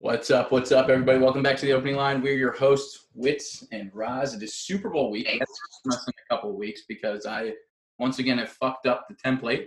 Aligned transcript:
What's 0.00 0.30
up? 0.30 0.52
What's 0.52 0.72
up, 0.72 0.88
everybody? 0.88 1.18
Welcome 1.18 1.42
back 1.42 1.56
to 1.58 1.66
the 1.66 1.72
opening 1.72 1.96
line. 1.96 2.22
We're 2.22 2.38
your 2.38 2.52
hosts, 2.52 3.08
Wits 3.14 3.66
and 3.72 3.90
Roz. 3.92 4.32
It 4.32 4.42
is 4.42 4.54
Super 4.54 4.88
Bowl 4.88 5.10
week. 5.10 5.28
That's 5.38 5.60
than 5.84 5.94
a 5.94 6.34
couple 6.34 6.50
of 6.50 6.56
weeks 6.56 6.82
because 6.88 7.26
I 7.26 7.52
once 7.98 8.18
again 8.18 8.38
have 8.38 8.48
fucked 8.48 8.86
up 8.86 9.06
the 9.08 9.14
template. 9.16 9.66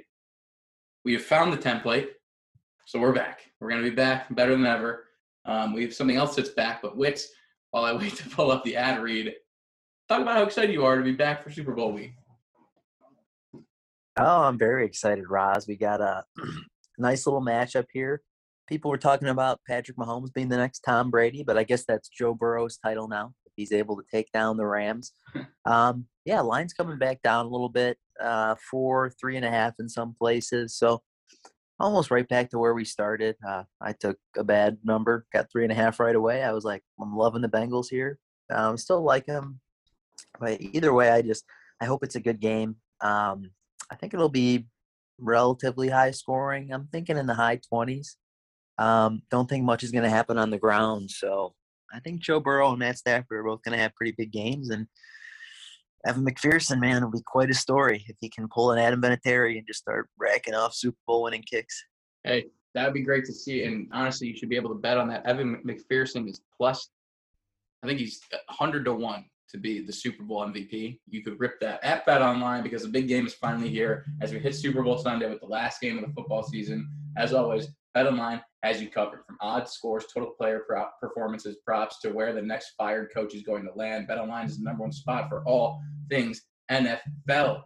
We 1.06 1.14
have 1.14 1.22
found 1.24 1.54
the 1.54 1.58
template, 1.58 2.08
so 2.86 3.00
we're 3.00 3.14
back. 3.14 3.42
We're 3.60 3.70
gonna 3.70 3.84
be 3.84 3.92
back 3.92 4.34
better 4.34 4.52
than 4.52 4.66
ever. 4.66 5.06
Um, 5.46 5.74
we 5.74 5.84
have 5.84 5.94
something 5.94 6.18
else 6.18 6.36
that's 6.36 6.50
back, 6.50 6.82
but 6.82 6.98
Wits, 6.98 7.28
while 7.72 7.86
I 7.86 7.94
wait 7.98 8.16
to 8.16 8.30
pull 8.30 8.52
up 8.52 8.64
the 8.64 8.78
ad 8.78 9.02
read, 9.02 9.34
talk 10.10 10.22
about 10.22 10.36
how 10.38 10.44
excited 10.44 10.74
you 10.74 10.86
are 10.86 10.96
to 10.96 11.04
be 11.04 11.12
back 11.12 11.44
for 11.44 11.52
Super 11.52 11.74
Bowl 11.74 11.92
week. 11.92 12.14
Oh, 14.18 14.42
I'm 14.44 14.58
very 14.58 14.86
excited, 14.86 15.30
Roz. 15.30 15.68
We 15.68 15.76
got 15.76 16.02
a 16.02 16.24
nice 16.98 17.26
little 17.26 17.42
matchup 17.42 17.86
here. 17.92 18.22
People 18.68 18.92
were 18.92 18.98
talking 18.98 19.28
about 19.28 19.60
Patrick 19.68 19.98
Mahomes 19.98 20.34
being 20.34 20.50
the 20.50 20.58
next 20.58 20.80
Tom 20.82 21.12
Brady, 21.12 21.44
but 21.44 21.58
I 21.58 21.64
guess 21.64 21.84
that's 21.86 22.10
Joe 22.10 22.34
Burrow's 22.34 22.78
title 22.78 23.08
now. 23.08 23.34
If 23.46 23.54
he's 23.56 23.72
able 23.72 23.98
to 23.98 24.04
take 24.10 24.32
down 24.32 24.58
the 24.58 24.66
Rams. 24.66 25.12
Um, 25.64 26.08
yeah, 26.26 26.42
line's 26.42 26.74
coming 26.74 26.98
back 26.98 27.22
down 27.22 27.46
a 27.46 27.50
little 27.50 27.70
bit, 27.70 27.96
uh, 28.20 28.56
four, 28.72 29.12
three 29.22 29.36
and 29.36 29.46
a 29.46 29.50
half 29.50 29.76
in 29.80 29.88
some 29.88 30.16
places. 30.20 30.76
So 30.76 31.04
almost 31.82 32.12
right 32.12 32.28
back 32.28 32.50
to 32.50 32.60
where 32.60 32.74
we 32.74 32.86
started. 32.86 33.36
Uh, 33.48 33.64
I 33.82 33.94
took 33.94 34.18
a 34.38 34.44
bad 34.44 34.78
number, 34.84 35.26
got 35.34 35.52
three 35.52 35.64
and 35.64 35.72
a 35.72 35.76
half 35.76 36.00
right 36.00 36.16
away. 36.16 36.44
I 36.44 36.52
was 36.52 36.64
like, 36.64 36.84
I'm 37.00 37.16
loving 37.16 37.42
the 37.42 37.50
Bengals 37.50 37.88
here. 37.90 38.20
Um, 38.52 38.78
still 38.78 39.04
like 39.04 39.26
them, 39.26 39.60
but 40.40 40.62
either 40.62 40.94
way, 40.94 41.10
I 41.10 41.22
just 41.22 41.46
I 41.82 41.86
hope 41.86 42.04
it's 42.04 42.16
a 42.16 42.22
good 42.22 42.40
game. 42.40 42.76
Um, 43.02 43.52
I 43.92 43.96
think 43.96 44.14
it'll 44.14 44.30
be 44.30 44.68
relatively 45.22 45.90
high 45.90 46.12
scoring. 46.12 46.72
I'm 46.74 46.88
thinking 46.92 47.18
in 47.18 47.26
the 47.26 47.34
high 47.34 47.60
20s. 47.72 48.16
Um, 48.78 49.22
don't 49.30 49.48
think 49.48 49.64
much 49.64 49.84
is 49.84 49.92
going 49.92 50.04
to 50.04 50.10
happen 50.10 50.38
on 50.38 50.50
the 50.50 50.58
ground. 50.58 51.12
So 51.12 51.54
I 51.94 52.00
think 52.00 52.22
Joe 52.22 52.40
Burrow 52.40 52.72
and 52.72 52.80
Matt 52.80 52.98
Stafford 52.98 53.40
are 53.40 53.44
both 53.44 53.62
going 53.64 53.78
to 53.78 53.82
have 53.82 53.96
pretty 53.96 54.14
big 54.18 54.32
games. 54.32 54.70
And 54.70 54.88
Evan 56.06 56.26
McPherson, 56.26 56.80
man, 56.80 57.04
will 57.04 57.12
be 57.12 57.24
quite 57.26 57.52
a 57.52 57.56
story 57.56 58.04
if 58.08 58.16
he 58.20 58.30
can 58.30 58.48
pull 58.48 58.72
an 58.72 58.80
Adam 58.80 59.02
Vinatieri 59.02 59.58
and 59.58 59.68
just 59.68 59.82
start 59.82 60.10
racking 60.18 60.56
off 60.56 60.74
Super 60.74 60.98
Bowl 61.06 61.24
winning 61.24 61.44
kicks. 61.44 61.84
Hey, 62.24 62.46
that 62.74 62.86
would 62.86 62.94
be 62.94 63.04
great 63.04 63.26
to 63.26 63.34
see. 63.34 63.64
And 63.66 63.88
honestly, 63.92 64.28
you 64.28 64.36
should 64.36 64.50
be 64.50 64.56
able 64.56 64.70
to 64.70 64.80
bet 64.80 64.98
on 64.98 65.08
that. 65.10 65.26
Evan 65.26 65.62
McPherson 65.66 66.28
is 66.28 66.42
plus, 66.58 66.90
I 67.84 67.88
think 67.88 68.00
he's 68.00 68.22
100 68.48 68.86
to 68.86 68.94
1 68.94 69.26
to 69.52 69.58
be 69.58 69.86
the 69.86 69.94
Super 69.94 70.24
Bowl 70.24 70.46
MVP. 70.46 71.00
You 71.08 71.24
could 71.24 71.40
rip 71.40 71.60
that 71.62 71.84
at 71.84 72.06
Bet 72.06 72.22
Online 72.22 72.64
because 72.64 72.84
the 72.84 72.90
big 72.90 73.08
game 73.08 73.28
is 73.28 73.34
finally 73.34 73.70
here 73.70 74.06
as 74.22 74.32
we 74.32 74.40
hit 74.40 74.56
Super 74.56 74.84
Bowl 74.84 74.98
Sunday 74.98 75.30
with 75.30 75.40
the 75.40 75.48
last 75.48 75.82
game 75.82 75.98
of 75.98 76.06
the 76.06 76.14
football 76.14 76.44
season. 76.44 76.90
As 77.18 77.34
always, 77.34 77.68
Bet 77.94 78.08
Online 78.08 78.42
has 78.64 78.82
you 78.82 78.90
covered 78.90 79.26
from 79.26 79.38
odds, 79.42 79.72
scores, 79.72 80.06
total 80.14 80.32
player 80.32 80.64
prop, 80.68 81.00
performances, 81.00 81.58
props 81.66 82.00
to 82.00 82.10
where 82.10 82.34
the 82.34 82.42
next 82.42 82.74
fired 82.78 83.12
coach 83.14 83.36
is 83.36 83.44
going 83.44 83.66
to 83.66 83.74
land. 83.74 84.08
Bet 84.08 84.18
Online 84.18 84.46
is 84.46 84.58
the 84.58 84.64
number 84.64 84.84
one 84.84 84.92
spot 84.92 85.30
for 85.30 85.44
all 85.46 85.82
things 86.10 86.42
NFL 86.72 87.62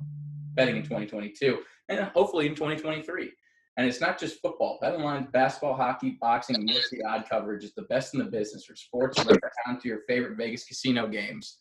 betting 0.56 0.78
in 0.78 0.84
2022 0.84 1.60
and 1.90 2.00
hopefully 2.16 2.48
in 2.48 2.56
2023. 2.56 3.32
And 3.78 3.86
it's 3.86 4.00
not 4.00 4.18
just 4.18 4.42
football. 4.42 4.80
BetOnline's 4.82 5.28
basketball, 5.32 5.76
hockey, 5.76 6.18
boxing, 6.22 6.56
and 6.56 6.70
UFC 6.70 7.00
odd 7.06 7.26
coverage 7.30 7.64
is 7.64 7.74
the 7.74 7.82
best 7.84 8.14
in 8.14 8.20
the 8.20 8.26
business 8.26 8.66
for 8.66 8.76
sports 8.76 9.24
right 9.26 9.38
down 9.66 9.82
to 9.82 9.88
your 9.88 10.02
favorite 10.08 10.38
Vegas 10.38 10.64
casino 10.64 11.08
games. 11.08 11.58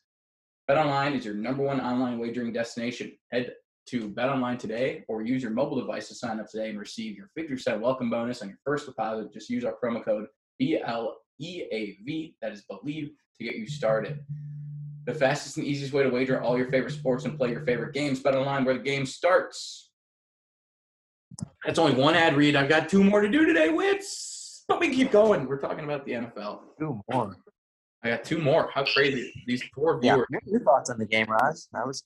BetOnline 0.70 1.14
is 1.14 1.26
your 1.26 1.34
number 1.34 1.62
one 1.62 1.80
online 1.80 2.18
wagering 2.18 2.52
destination. 2.52 3.12
Head 3.30 3.52
to 3.88 4.08
BetOnline 4.08 4.58
today 4.58 5.04
or 5.08 5.20
use 5.20 5.42
your 5.42 5.52
mobile 5.52 5.78
device 5.78 6.08
to 6.08 6.14
sign 6.14 6.40
up 6.40 6.48
today 6.48 6.70
and 6.70 6.78
receive 6.78 7.16
your 7.16 7.28
50% 7.38 7.80
welcome 7.80 8.08
bonus 8.08 8.40
on 8.40 8.48
your 8.48 8.58
first 8.64 8.86
deposit. 8.86 9.30
Just 9.32 9.50
use 9.50 9.64
our 9.64 9.74
promo 9.82 10.02
code 10.02 10.26
BLEAV, 10.60 12.34
that 12.40 12.52
is 12.52 12.62
believe, 12.62 13.10
to 13.36 13.44
get 13.44 13.56
you 13.56 13.66
started. 13.66 14.20
The 15.04 15.12
fastest 15.12 15.58
and 15.58 15.66
easiest 15.66 15.92
way 15.92 16.02
to 16.02 16.08
wager 16.08 16.40
all 16.40 16.56
your 16.56 16.70
favorite 16.70 16.92
sports 16.92 17.26
and 17.26 17.36
play 17.36 17.50
your 17.50 17.66
favorite 17.66 17.92
games. 17.92 18.22
BetOnline, 18.22 18.64
where 18.64 18.74
the 18.74 18.82
game 18.82 19.04
starts. 19.04 19.90
That's 21.66 21.78
only 21.78 21.94
one 21.94 22.14
ad 22.14 22.36
read. 22.36 22.56
I've 22.56 22.70
got 22.70 22.88
two 22.88 23.04
more 23.04 23.20
to 23.20 23.28
do 23.28 23.44
today, 23.44 23.68
Wits. 23.68 24.64
But 24.66 24.80
we 24.80 24.94
keep 24.94 25.12
going. 25.12 25.46
We're 25.46 25.60
talking 25.60 25.84
about 25.84 26.06
the 26.06 26.12
NFL. 26.12 26.60
Two 26.78 27.02
more. 27.12 27.36
I 28.04 28.10
got 28.10 28.24
two 28.24 28.38
more. 28.38 28.70
How 28.72 28.84
crazy. 28.84 29.32
These 29.46 29.62
poor 29.74 29.98
Yeah. 30.02 30.14
viewers. 30.16 30.26
Your, 30.30 30.40
your 30.46 30.60
thoughts 30.60 30.90
on 30.90 30.98
the 30.98 31.06
game, 31.06 31.26
Roz? 31.28 31.68
I 31.74 31.84
was. 31.84 32.04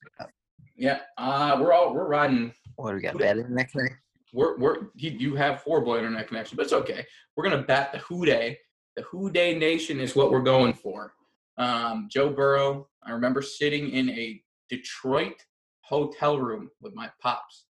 Yeah. 0.76 1.00
Uh, 1.19 1.59
we're 1.60 1.72
all 1.72 1.92
we're 1.92 2.06
riding. 2.06 2.53
What 2.76 2.91
do 2.91 2.97
we 2.97 3.03
got? 3.03 3.19
Bad 3.19 3.38
internet 3.38 3.70
connection? 3.72 3.98
We're 4.32 4.56
we're 4.58 4.76
you, 4.94 5.10
you 5.10 5.34
have 5.34 5.56
horrible 5.62 5.97
internet 5.97 6.28
connection, 6.28 6.56
but 6.56 6.62
it's 6.64 6.72
okay. 6.72 7.04
We're 7.37 7.44
gonna 7.44 7.62
bat 7.62 7.91
the 7.92 7.98
Who 7.98 8.25
Dey. 8.25 8.58
The 8.94 9.03
Who 9.03 9.31
Dey 9.31 9.58
Nation 9.58 9.98
is 9.98 10.14
what 10.14 10.31
we're 10.31 10.42
going 10.42 10.72
for. 10.72 11.14
Um, 11.56 12.08
Joe 12.10 12.31
Burrow. 12.31 12.88
I 13.03 13.10
remember 13.10 13.42
sitting 13.42 13.91
in 13.91 14.08
a 14.10 14.41
Detroit 14.70 15.44
hotel 15.81 16.38
room 16.38 16.70
with 16.81 16.94
my 16.94 17.10
pops. 17.20 17.64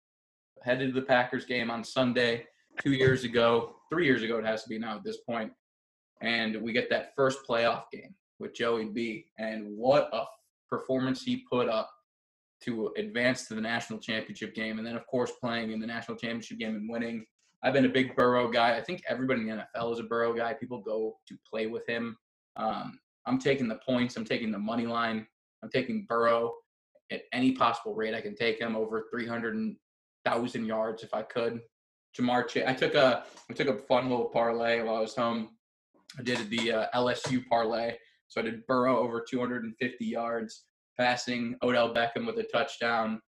Headed 0.64 0.94
to 0.94 1.00
the 1.00 1.06
Packers 1.06 1.46
game 1.46 1.72
on 1.72 1.84
Sunday 1.84 2.46
two 2.82 2.92
years 2.92 3.24
ago, 3.24 3.76
three 3.90 4.06
years 4.06 4.24
ago 4.24 4.38
it 4.38 4.46
has 4.46 4.64
to 4.64 4.70
be 4.70 4.78
now 4.78 4.96
at 4.98 5.04
this 5.04 5.18
point, 5.18 5.52
and 6.22 6.62
we 6.62 6.74
get 6.74 6.90
that 6.90 7.14
first 7.16 7.40
playoff 7.48 7.84
game 7.92 8.14
with 8.40 8.54
Joey 8.54 8.86
B. 8.86 9.26
And 9.38 9.78
what 9.78 10.10
a 10.14 10.24
performance 10.70 11.24
he 11.24 11.44
put 11.50 11.70
up 11.70 11.90
to 12.64 12.92
advance 12.98 13.48
to 13.48 13.56
the 13.56 13.62
national 13.62 14.00
championship 14.00 14.56
game, 14.56 14.80
and 14.80 14.88
then 14.88 14.96
of 14.96 15.06
course 15.08 15.32
playing 15.40 15.72
in 15.72 15.80
the 15.80 15.88
national 15.88 16.18
championship 16.18 16.58
game 16.58 16.76
and 16.76 16.90
winning. 16.90 17.26
I've 17.64 17.74
been 17.74 17.86
a 17.86 17.90
big 17.90 18.16
Burrow 18.16 18.50
guy. 18.50 18.76
I 18.76 18.82
think 18.82 19.02
everybody 19.08 19.42
in 19.42 19.48
the 19.48 19.66
NFL 19.76 19.94
is 19.94 20.00
a 20.00 20.04
Burrow 20.04 20.34
guy. 20.34 20.54
People 20.54 20.80
go 20.80 21.18
to 21.28 21.38
play 21.50 21.68
with 21.68 21.88
him. 21.88 22.16
Um, 22.56 23.00
I'm 23.26 23.40
taking 23.40 23.68
the 23.68 23.80
points. 23.88 24.16
I'm 24.16 24.26
taking 24.26 24.52
the 24.52 24.60
money 24.60 24.86
line. 24.86 25.28
I'm 25.64 25.70
taking 25.70 26.06
Burrow 26.08 26.54
at 27.12 27.22
any 27.34 27.54
possible 27.54 27.94
rate 27.94 28.14
I 28.14 28.22
can 28.22 28.36
take 28.36 28.60
him 28.60 28.76
over 28.76 29.06
300,000 29.12 30.66
yards 30.66 31.04
if 31.04 31.14
I 31.14 31.24
could. 31.24 31.62
Ja'Marr 32.18 32.48
Chase. 32.48 32.66
I 32.68 32.74
took 32.74 32.96
a 32.96 33.24
I 33.50 33.54
took 33.54 33.68
a 33.68 33.78
fun 33.78 34.10
little 34.10 34.26
parlay 34.26 34.82
while 34.82 34.96
I 34.96 35.02
was 35.02 35.16
home. 35.16 35.50
I 36.20 36.24
did 36.24 36.50
the 36.50 36.72
uh, 36.72 36.86
LSU 36.96 37.46
parlay. 37.48 37.96
So 38.28 38.42
I 38.42 38.44
did 38.44 38.66
Burrow 38.68 38.98
over 38.98 39.24
250 39.30 40.06
yards 40.06 40.66
passing, 41.00 41.56
Odell 41.62 41.94
Beckham 41.94 42.26
with 42.26 42.38
a 42.40 42.44
touchdown, 42.52 43.22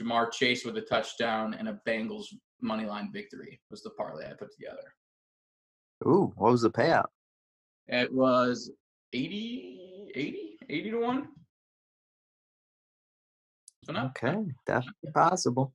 Ja'Marr 0.00 0.32
Chase 0.32 0.64
with 0.64 0.76
a 0.78 0.80
touchdown, 0.82 1.54
and 1.54 1.68
a 1.68 1.80
Bengals 1.86 2.24
money 2.62 2.86
line 2.86 3.10
victory 3.12 3.60
was 3.70 3.82
the 3.82 3.90
parlay 3.90 4.26
I 4.26 4.32
put 4.34 4.52
together. 4.54 4.94
Ooh, 6.06 6.32
what 6.36 6.52
was 6.52 6.62
the 6.62 6.70
payout? 6.70 7.06
It 7.88 8.12
was 8.12 8.70
80, 9.12 10.12
80, 10.14 10.56
80 10.68 10.90
to 10.92 10.96
1. 10.98 11.28
So 13.84 13.92
not 13.92 14.06
Okay, 14.16 14.36
definitely 14.66 15.10
possible. 15.14 15.72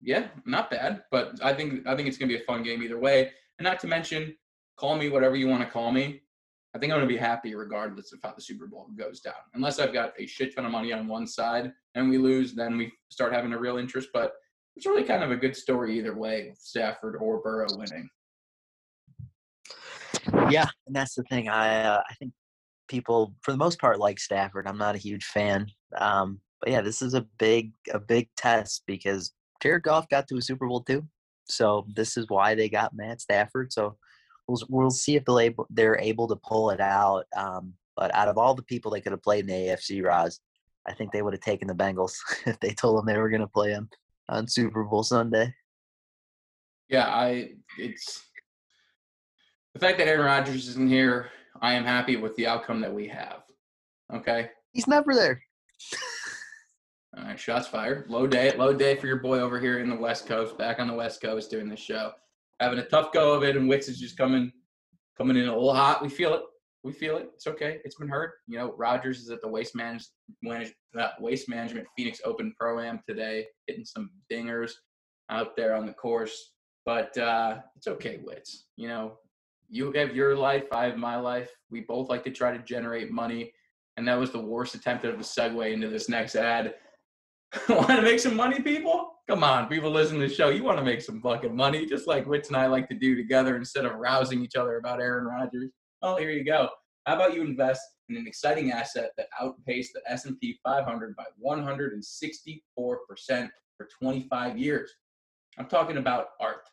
yeah, 0.00 0.28
not 0.46 0.70
bad. 0.70 1.02
But 1.10 1.32
I 1.42 1.54
think 1.54 1.86
I 1.86 1.94
think 1.96 2.08
it's 2.08 2.16
gonna 2.18 2.28
be 2.28 2.36
a 2.40 2.44
fun 2.44 2.62
game 2.62 2.82
either 2.82 2.98
way. 2.98 3.30
And 3.58 3.64
not 3.64 3.78
to 3.80 3.86
mention, 3.86 4.34
call 4.76 4.96
me 4.96 5.08
whatever 5.08 5.36
you 5.36 5.48
want 5.48 5.62
to 5.62 5.70
call 5.70 5.92
me. 5.92 6.22
I 6.74 6.78
think 6.78 6.90
I'm 6.92 6.98
going 6.98 7.08
to 7.08 7.14
be 7.14 7.18
happy 7.18 7.54
regardless 7.54 8.12
of 8.12 8.20
how 8.22 8.32
the 8.32 8.40
Super 8.40 8.66
Bowl 8.66 8.88
goes 8.96 9.20
down. 9.20 9.34
Unless 9.54 9.78
I've 9.78 9.92
got 9.92 10.14
a 10.18 10.26
shit 10.26 10.54
ton 10.54 10.64
of 10.64 10.72
money 10.72 10.92
on 10.92 11.06
one 11.06 11.26
side 11.26 11.70
and 11.94 12.08
we 12.08 12.16
lose, 12.16 12.54
then 12.54 12.78
we 12.78 12.92
start 13.10 13.32
having 13.32 13.52
a 13.52 13.58
real 13.58 13.76
interest. 13.76 14.08
But 14.14 14.32
it's 14.76 14.86
really 14.86 15.04
kind 15.04 15.22
of 15.22 15.30
a 15.30 15.36
good 15.36 15.54
story 15.54 15.98
either 15.98 16.14
way 16.16 16.48
with 16.48 16.58
Stafford 16.58 17.16
or 17.20 17.42
Burrow 17.42 17.66
winning. 17.72 18.08
Yeah, 20.50 20.66
and 20.86 20.96
that's 20.96 21.14
the 21.14 21.24
thing. 21.24 21.48
I 21.48 21.82
uh, 21.82 22.02
I 22.08 22.14
think 22.14 22.32
people, 22.88 23.34
for 23.42 23.50
the 23.50 23.58
most 23.58 23.78
part, 23.80 23.98
like 23.98 24.18
Stafford. 24.18 24.66
I'm 24.66 24.78
not 24.78 24.94
a 24.94 24.98
huge 24.98 25.24
fan, 25.24 25.66
um, 25.98 26.40
but 26.60 26.70
yeah, 26.70 26.80
this 26.80 27.02
is 27.02 27.14
a 27.14 27.26
big 27.38 27.72
a 27.92 27.98
big 27.98 28.28
test 28.36 28.84
because 28.86 29.32
Jared 29.62 29.82
Goff 29.82 30.08
got 30.08 30.28
to 30.28 30.36
a 30.36 30.42
Super 30.42 30.66
Bowl 30.66 30.82
too. 30.82 31.06
So 31.44 31.86
this 31.94 32.16
is 32.16 32.26
why 32.28 32.54
they 32.54 32.68
got 32.68 32.94
Matt 32.94 33.20
Stafford. 33.20 33.72
So 33.72 33.96
we'll 34.48 34.60
we'll 34.68 34.90
see 34.90 35.16
if 35.16 35.24
they're 35.24 35.40
able 35.40 35.66
they're 35.70 35.98
able 35.98 36.28
to 36.28 36.36
pull 36.36 36.70
it 36.70 36.80
out. 36.80 37.24
Um, 37.36 37.74
but 37.96 38.14
out 38.14 38.28
of 38.28 38.38
all 38.38 38.54
the 38.54 38.62
people 38.62 38.90
they 38.90 39.00
could 39.00 39.12
have 39.12 39.22
played 39.22 39.40
in 39.40 39.46
the 39.46 39.52
AFC, 39.52 40.02
Roz, 40.02 40.40
I 40.86 40.94
think 40.94 41.12
they 41.12 41.22
would 41.22 41.34
have 41.34 41.40
taken 41.40 41.68
the 41.68 41.74
Bengals 41.74 42.14
if 42.46 42.58
they 42.60 42.70
told 42.70 42.98
them 42.98 43.06
they 43.06 43.18
were 43.18 43.30
going 43.30 43.40
to 43.40 43.46
play 43.46 43.70
them 43.70 43.88
on 44.28 44.48
Super 44.48 44.84
Bowl 44.84 45.02
Sunday. 45.02 45.54
Yeah, 46.88 47.06
I 47.06 47.52
it's 47.78 48.22
the 49.74 49.80
fact 49.80 49.98
that 49.98 50.08
Aaron 50.08 50.26
Rodgers 50.26 50.68
isn't 50.68 50.88
here. 50.88 51.30
I 51.60 51.74
am 51.74 51.84
happy 51.84 52.16
with 52.16 52.34
the 52.36 52.46
outcome 52.46 52.80
that 52.80 52.92
we 52.92 53.08
have. 53.08 53.42
Okay. 54.12 54.50
He's 54.72 54.86
never 54.86 55.14
there. 55.14 55.42
All 57.16 57.24
right, 57.24 57.38
shots 57.38 57.68
fired. 57.68 58.08
Low 58.08 58.26
day, 58.26 58.56
low 58.56 58.72
day 58.72 58.96
for 58.96 59.06
your 59.06 59.18
boy 59.18 59.40
over 59.40 59.60
here 59.60 59.80
in 59.80 59.90
the 59.90 59.96
West 59.96 60.26
Coast, 60.26 60.56
back 60.56 60.80
on 60.80 60.88
the 60.88 60.94
West 60.94 61.20
Coast 61.20 61.50
doing 61.50 61.68
this 61.68 61.80
show. 61.80 62.12
Having 62.62 62.78
a 62.78 62.84
tough 62.84 63.12
go 63.12 63.34
of 63.34 63.42
it, 63.42 63.56
and 63.56 63.68
Wits 63.68 63.88
is 63.88 63.98
just 63.98 64.16
coming 64.16 64.52
coming 65.18 65.36
in 65.36 65.48
a 65.48 65.52
little 65.52 65.74
hot. 65.74 66.00
We 66.00 66.08
feel 66.08 66.32
it. 66.32 66.42
We 66.84 66.92
feel 66.92 67.16
it. 67.16 67.30
It's 67.34 67.48
okay. 67.48 67.80
It's 67.84 67.96
been 67.96 68.08
heard. 68.08 68.30
You 68.46 68.56
know, 68.56 68.74
Rodgers 68.78 69.18
is 69.18 69.30
at 69.30 69.40
the 69.42 69.48
Waste 69.48 69.74
Manage, 69.74 70.04
manage, 70.44 70.72
uh, 70.96 71.08
Waste 71.18 71.48
Management 71.48 71.88
Phoenix 71.96 72.20
Open 72.24 72.54
Pro 72.56 72.78
Am 72.78 73.00
today, 73.04 73.46
hitting 73.66 73.84
some 73.84 74.10
dingers 74.30 74.70
out 75.28 75.56
there 75.56 75.74
on 75.74 75.86
the 75.86 75.92
course. 75.92 76.52
But 76.86 77.18
uh, 77.18 77.58
it's 77.74 77.88
okay, 77.88 78.20
Wits. 78.22 78.66
You 78.76 78.86
know, 78.86 79.18
you 79.68 79.90
have 79.90 80.14
your 80.14 80.36
life, 80.36 80.66
I 80.70 80.84
have 80.84 80.96
my 80.96 81.16
life. 81.16 81.50
We 81.68 81.80
both 81.80 82.10
like 82.10 82.22
to 82.24 82.30
try 82.30 82.56
to 82.56 82.62
generate 82.62 83.10
money, 83.10 83.52
and 83.96 84.06
that 84.06 84.20
was 84.20 84.30
the 84.30 84.40
worst 84.40 84.76
attempt 84.76 85.04
of 85.04 85.14
a 85.14 85.18
segue 85.18 85.72
into 85.72 85.88
this 85.88 86.08
next 86.08 86.36
ad. 86.36 86.74
want 87.68 87.88
to 87.88 88.02
make 88.02 88.20
some 88.20 88.34
money, 88.34 88.60
people? 88.60 89.10
Come 89.28 89.44
on, 89.44 89.68
people 89.68 89.90
listen 89.90 90.18
to 90.18 90.26
the 90.26 90.34
show. 90.34 90.48
You 90.48 90.64
want 90.64 90.78
to 90.78 90.84
make 90.84 91.02
some 91.02 91.20
fucking 91.20 91.54
money, 91.54 91.86
just 91.86 92.06
like 92.06 92.26
Wits 92.26 92.48
and 92.48 92.56
I 92.56 92.66
like 92.66 92.88
to 92.88 92.94
do 92.94 93.14
together 93.14 93.56
instead 93.56 93.84
of 93.84 93.94
rousing 93.94 94.42
each 94.42 94.56
other 94.56 94.78
about 94.78 95.00
Aaron 95.00 95.26
Rodgers. 95.26 95.70
Well, 96.00 96.16
here 96.16 96.30
you 96.30 96.44
go. 96.44 96.70
How 97.06 97.16
about 97.16 97.34
you 97.34 97.42
invest 97.42 97.82
in 98.08 98.16
an 98.16 98.26
exciting 98.26 98.72
asset 98.72 99.10
that 99.16 99.26
outpaced 99.40 99.92
the 99.92 100.00
S&P 100.10 100.58
500 100.64 101.14
by 101.14 101.24
164% 101.44 103.50
for 103.76 103.88
25 104.00 104.58
years? 104.58 104.90
I'm 105.58 105.66
talking 105.66 105.98
about 105.98 106.28
art. 106.40 106.68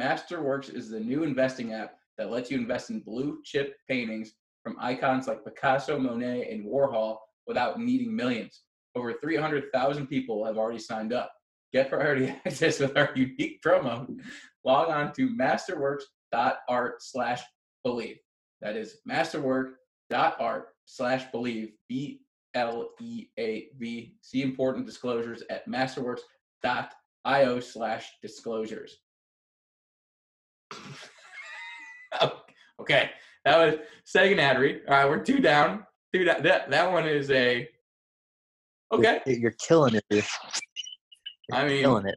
Masterworks 0.00 0.74
is 0.74 0.88
the 0.88 1.00
new 1.00 1.24
investing 1.24 1.74
app 1.74 1.96
that 2.16 2.30
lets 2.30 2.50
you 2.50 2.56
invest 2.56 2.90
in 2.90 3.00
blue 3.00 3.40
chip 3.44 3.76
paintings 3.88 4.32
from 4.62 4.76
icons 4.80 5.26
like 5.26 5.44
Picasso, 5.44 5.98
Monet, 5.98 6.50
and 6.50 6.64
Warhol 6.64 7.18
without 7.46 7.78
needing 7.78 8.14
millions. 8.14 8.62
Over 8.94 9.14
300,000 9.14 10.06
people 10.06 10.44
have 10.44 10.58
already 10.58 10.78
signed 10.78 11.12
up. 11.12 11.32
Get 11.72 11.88
priority 11.88 12.28
access 12.46 12.78
with 12.78 12.96
our 12.96 13.10
unique 13.14 13.62
promo. 13.62 14.06
Log 14.64 14.90
on 14.90 15.12
to 15.14 15.30
masterworks.art 15.30 17.02
slash 17.02 17.42
believe. 17.84 18.18
That 18.60 18.76
is 18.76 18.98
masterwork.art 19.06 20.68
slash 20.84 21.30
believe, 21.32 21.72
B 21.88 22.20
L 22.54 22.90
E 23.00 23.26
A 23.38 23.68
V. 23.78 24.16
See 24.20 24.42
important 24.42 24.86
disclosures 24.86 25.42
at 25.50 25.66
masterworks.io 25.68 27.60
slash 27.60 28.12
disclosures. 28.20 28.98
okay, 32.80 33.10
that 33.44 33.58
was 33.58 33.76
second 34.04 34.38
ad 34.40 34.58
read. 34.58 34.82
All 34.88 34.94
right, 34.94 35.08
we're 35.08 35.24
two 35.24 35.40
down. 35.40 35.86
Two 36.14 36.24
down. 36.24 36.42
That, 36.42 36.70
that 36.70 36.92
one 36.92 37.06
is 37.08 37.30
a. 37.30 37.68
Okay. 38.92 39.20
You're, 39.26 39.36
you're 39.38 39.54
killing 39.66 39.94
it. 39.94 40.04
Dude. 40.10 40.24
You're 41.48 41.58
I 41.58 41.66
mean, 41.66 41.82
killing 41.82 42.06
it. 42.06 42.14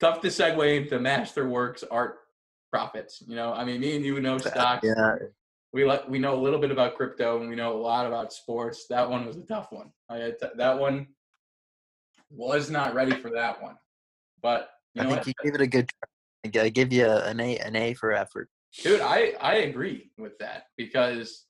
tough 0.00 0.20
to 0.22 0.28
segue 0.28 0.76
into 0.82 0.98
Masterworks 0.98 1.84
art 1.90 2.18
profits. 2.72 3.22
You 3.26 3.36
know, 3.36 3.52
I 3.52 3.64
mean, 3.64 3.80
me 3.80 3.96
and 3.96 4.04
you 4.04 4.20
know 4.20 4.38
stocks. 4.38 4.86
Yeah, 4.86 5.16
We 5.72 5.84
like 5.84 6.08
we 6.08 6.18
know 6.18 6.34
a 6.34 6.40
little 6.42 6.58
bit 6.60 6.70
about 6.70 6.96
crypto 6.96 7.40
and 7.40 7.48
we 7.48 7.56
know 7.56 7.76
a 7.76 7.80
lot 7.80 8.06
about 8.06 8.32
sports. 8.32 8.86
That 8.88 9.08
one 9.08 9.26
was 9.26 9.36
a 9.36 9.42
tough 9.42 9.72
one. 9.72 9.90
I, 10.08 10.32
that 10.56 10.78
one 10.78 11.08
was 12.30 12.70
not 12.70 12.94
ready 12.94 13.12
for 13.16 13.30
that 13.30 13.62
one. 13.62 13.76
But 14.42 14.70
you 14.94 15.02
I 15.02 15.04
know 15.04 15.10
think 15.10 15.18
what, 15.20 15.26
you 15.28 15.34
give 15.44 15.54
it 15.54 15.60
a 15.60 15.66
good. 15.66 15.90
I 16.58 16.68
give 16.70 16.92
you 16.92 17.06
an 17.06 17.38
A, 17.38 17.58
an 17.58 17.76
A 17.76 17.92
for 17.94 18.12
effort. 18.12 18.48
dude? 18.82 19.00
I 19.02 19.34
I 19.40 19.54
agree 19.56 20.10
with 20.18 20.38
that 20.38 20.64
because 20.76 21.44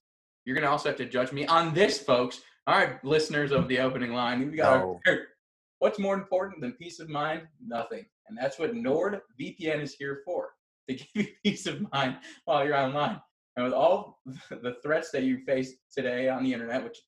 you're 0.44 0.54
gonna 0.54 0.70
also 0.70 0.88
have 0.88 0.98
to 0.98 1.06
judge 1.06 1.32
me 1.32 1.46
on 1.46 1.74
this, 1.74 1.98
folks. 1.98 2.40
All 2.66 2.76
right, 2.76 3.02
listeners 3.04 3.52
of 3.52 3.68
the 3.68 3.78
opening 3.78 4.12
line, 4.12 4.50
we 4.50 4.56
got 4.56 4.78
our, 4.78 5.00
No. 5.06 5.16
what's 5.78 5.98
more 5.98 6.14
important 6.14 6.60
than 6.60 6.72
peace 6.72 7.00
of 7.00 7.08
mind? 7.08 7.42
Nothing, 7.64 8.04
and 8.28 8.38
that's 8.38 8.58
what 8.58 8.74
NordVPN 8.74 9.80
is 9.80 9.94
here 9.94 10.22
for 10.24 10.50
to 10.88 10.94
give 10.94 11.08
you 11.14 11.26
peace 11.44 11.66
of 11.66 11.90
mind 11.92 12.18
while 12.44 12.64
you're 12.64 12.76
online. 12.76 13.20
And 13.56 13.64
with 13.64 13.74
all 13.74 14.20
the 14.50 14.76
threats 14.82 15.10
that 15.10 15.24
you 15.24 15.38
face 15.44 15.74
today 15.92 16.28
on 16.28 16.44
the 16.44 16.52
internet, 16.52 16.84
which 16.84 16.98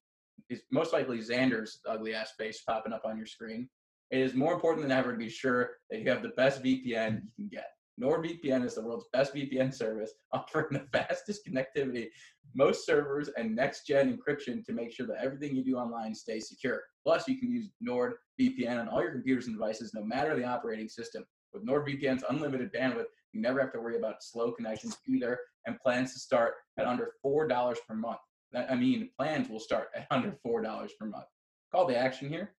is 0.50 0.62
most 0.70 0.92
likely 0.92 1.18
Xander's 1.18 1.80
ugly 1.88 2.14
ass 2.14 2.32
face 2.38 2.62
popping 2.66 2.92
up 2.92 3.02
on 3.04 3.16
your 3.16 3.26
screen, 3.26 3.68
it 4.10 4.20
is 4.20 4.34
more 4.34 4.52
important 4.52 4.82
than 4.82 4.96
ever 4.96 5.12
to 5.12 5.18
be 5.18 5.28
sure 5.28 5.70
that 5.90 6.00
you 6.00 6.10
have 6.10 6.22
the 6.22 6.30
best 6.30 6.62
VPN 6.62 7.22
you 7.22 7.30
can 7.36 7.48
get. 7.50 7.68
NordVPN 8.00 8.64
is 8.64 8.74
the 8.74 8.82
world's 8.82 9.06
best 9.12 9.34
VPN 9.34 9.72
service, 9.72 10.12
offering 10.32 10.66
the 10.70 10.86
fastest 10.92 11.46
connectivity, 11.46 12.08
most 12.54 12.86
servers, 12.86 13.28
and 13.36 13.54
next 13.54 13.86
gen 13.86 14.16
encryption 14.16 14.64
to 14.64 14.72
make 14.72 14.92
sure 14.92 15.06
that 15.06 15.22
everything 15.22 15.54
you 15.54 15.64
do 15.64 15.76
online 15.76 16.14
stays 16.14 16.48
secure. 16.48 16.82
Plus, 17.04 17.28
you 17.28 17.38
can 17.38 17.50
use 17.50 17.68
NordVPN 17.86 18.80
on 18.80 18.88
all 18.88 19.02
your 19.02 19.12
computers 19.12 19.46
and 19.46 19.56
devices, 19.56 19.92
no 19.94 20.04
matter 20.04 20.34
the 20.36 20.44
operating 20.44 20.88
system. 20.88 21.24
With 21.52 21.66
NordVPN's 21.66 22.24
unlimited 22.28 22.72
bandwidth, 22.72 23.06
you 23.32 23.40
never 23.40 23.60
have 23.60 23.72
to 23.72 23.80
worry 23.80 23.96
about 23.96 24.22
slow 24.22 24.52
connections 24.52 24.96
either, 25.06 25.38
and 25.66 25.78
plans 25.80 26.14
to 26.14 26.20
start 26.20 26.54
at 26.78 26.86
under 26.86 27.12
$4 27.24 27.76
per 27.86 27.94
month. 27.94 28.18
I 28.54 28.74
mean, 28.74 29.10
plans 29.16 29.48
will 29.48 29.60
start 29.60 29.88
at 29.94 30.06
under 30.10 30.38
$4 30.46 30.88
per 30.98 31.06
month. 31.06 31.26
Call 31.70 31.86
the 31.86 31.96
action 31.96 32.28
here. 32.28 32.54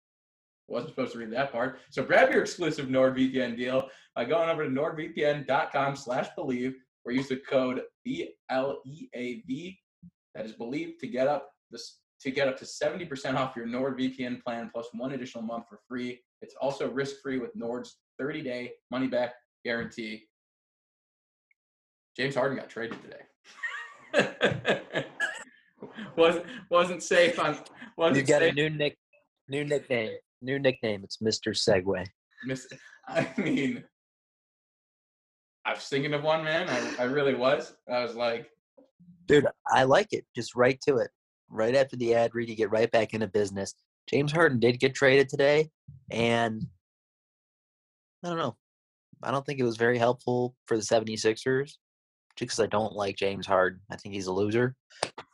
Wasn't 0.69 0.91
supposed 0.91 1.13
to 1.13 1.19
read 1.19 1.33
that 1.33 1.53
part. 1.53 1.81
So 1.91 2.03
grab 2.03 2.31
your 2.31 2.41
exclusive 2.41 2.87
NordVPN 2.87 3.57
deal 3.57 3.89
by 4.15 4.25
going 4.25 4.49
over 4.49 4.65
to 4.65 4.71
nordvpn.com 4.71 5.97
slash 5.97 6.29
believe 6.37 6.75
or 7.05 7.13
use 7.13 7.29
the 7.29 7.37
code 7.37 7.83
B-L-E-A-V, 8.05 9.79
that 10.35 10.47
is 10.47 10.53
believe, 10.53 10.99
to 11.01 11.07
get 11.07 11.29
up 11.29 11.51
this 11.71 11.99
to 12.21 12.31
get 12.31 12.47
up 12.47 12.57
to 12.57 12.65
70% 12.65 13.35
off 13.35 13.57
your 13.57 13.67
NordVPN 13.67 14.43
plan 14.43 14.71
plus 14.73 14.87
one 14.93 15.13
additional 15.13 15.43
month 15.43 15.65
for 15.69 15.81
free. 15.89 16.21
It's 16.41 16.55
also 16.61 16.89
risk-free 16.89 17.41
with 17.41 17.51
Nord's 17.57 17.99
30-day 18.21 18.73
money-back 18.93 19.35
guarantee. 19.65 20.29
James 22.17 22.37
Harden 22.37 22.57
got 22.57 22.69
traded 22.69 22.99
today. 23.03 23.23
wasn't 26.17 26.45
wasn't 26.71 27.03
safe 27.03 27.39
on 27.41 27.59
wasn't 27.97 28.19
You 28.19 28.23
got 28.25 28.43
a 28.43 28.53
new 28.53 28.71
nick, 28.71 28.99
new 29.49 29.65
nickname. 29.65 30.13
New 30.43 30.59
nickname. 30.59 31.03
It's 31.05 31.19
Mr. 31.19 31.53
Segway. 31.55 32.07
Miss, 32.45 32.67
I 33.09 33.29
mean, 33.39 33.85
I 35.65 35.75
was 35.75 35.85
thinking 35.85 36.13
of 36.15 36.23
one 36.23 36.45
man. 36.45 36.69
I, 36.69 37.03
I 37.03 37.05
really 37.05 37.35
was. 37.35 37.75
I 37.91 38.03
was 38.03 38.15
like, 38.15 38.49
Dude, 39.27 39.47
I 39.69 39.85
like 39.85 40.09
it. 40.13 40.25
Just 40.35 40.57
right 40.57 40.81
to 40.87 40.97
it. 40.97 41.11
Right 41.49 41.75
after 41.75 41.97
the 41.97 42.15
ad 42.15 42.35
read, 42.35 42.49
you 42.49 42.57
get 42.57 42.71
right 42.71 42.91
back 42.91 43.15
into 43.15 43.29
business. 43.29 43.75
James 44.11 44.33
Harden 44.33 44.59
did 44.59 44.81
get 44.81 44.95
traded 44.95 45.29
today, 45.29 45.71
and 46.11 46.67
I 48.25 48.29
don't 48.29 48.39
know. 48.39 48.57
I 49.23 49.31
don't 49.31 49.47
think 49.47 49.61
it 49.61 49.65
was 49.65 49.77
very 49.77 49.99
helpful 49.99 50.57
for 50.67 50.77
the 50.77 50.83
76ers, 50.83 51.61
just 51.65 51.77
because 52.37 52.59
I 52.59 52.67
don't 52.67 52.95
like 52.95 53.17
James 53.17 53.47
Harden. 53.47 53.81
I 53.91 53.97
think 53.97 54.15
he's 54.15 54.27
a 54.27 54.33
loser. 54.33 54.75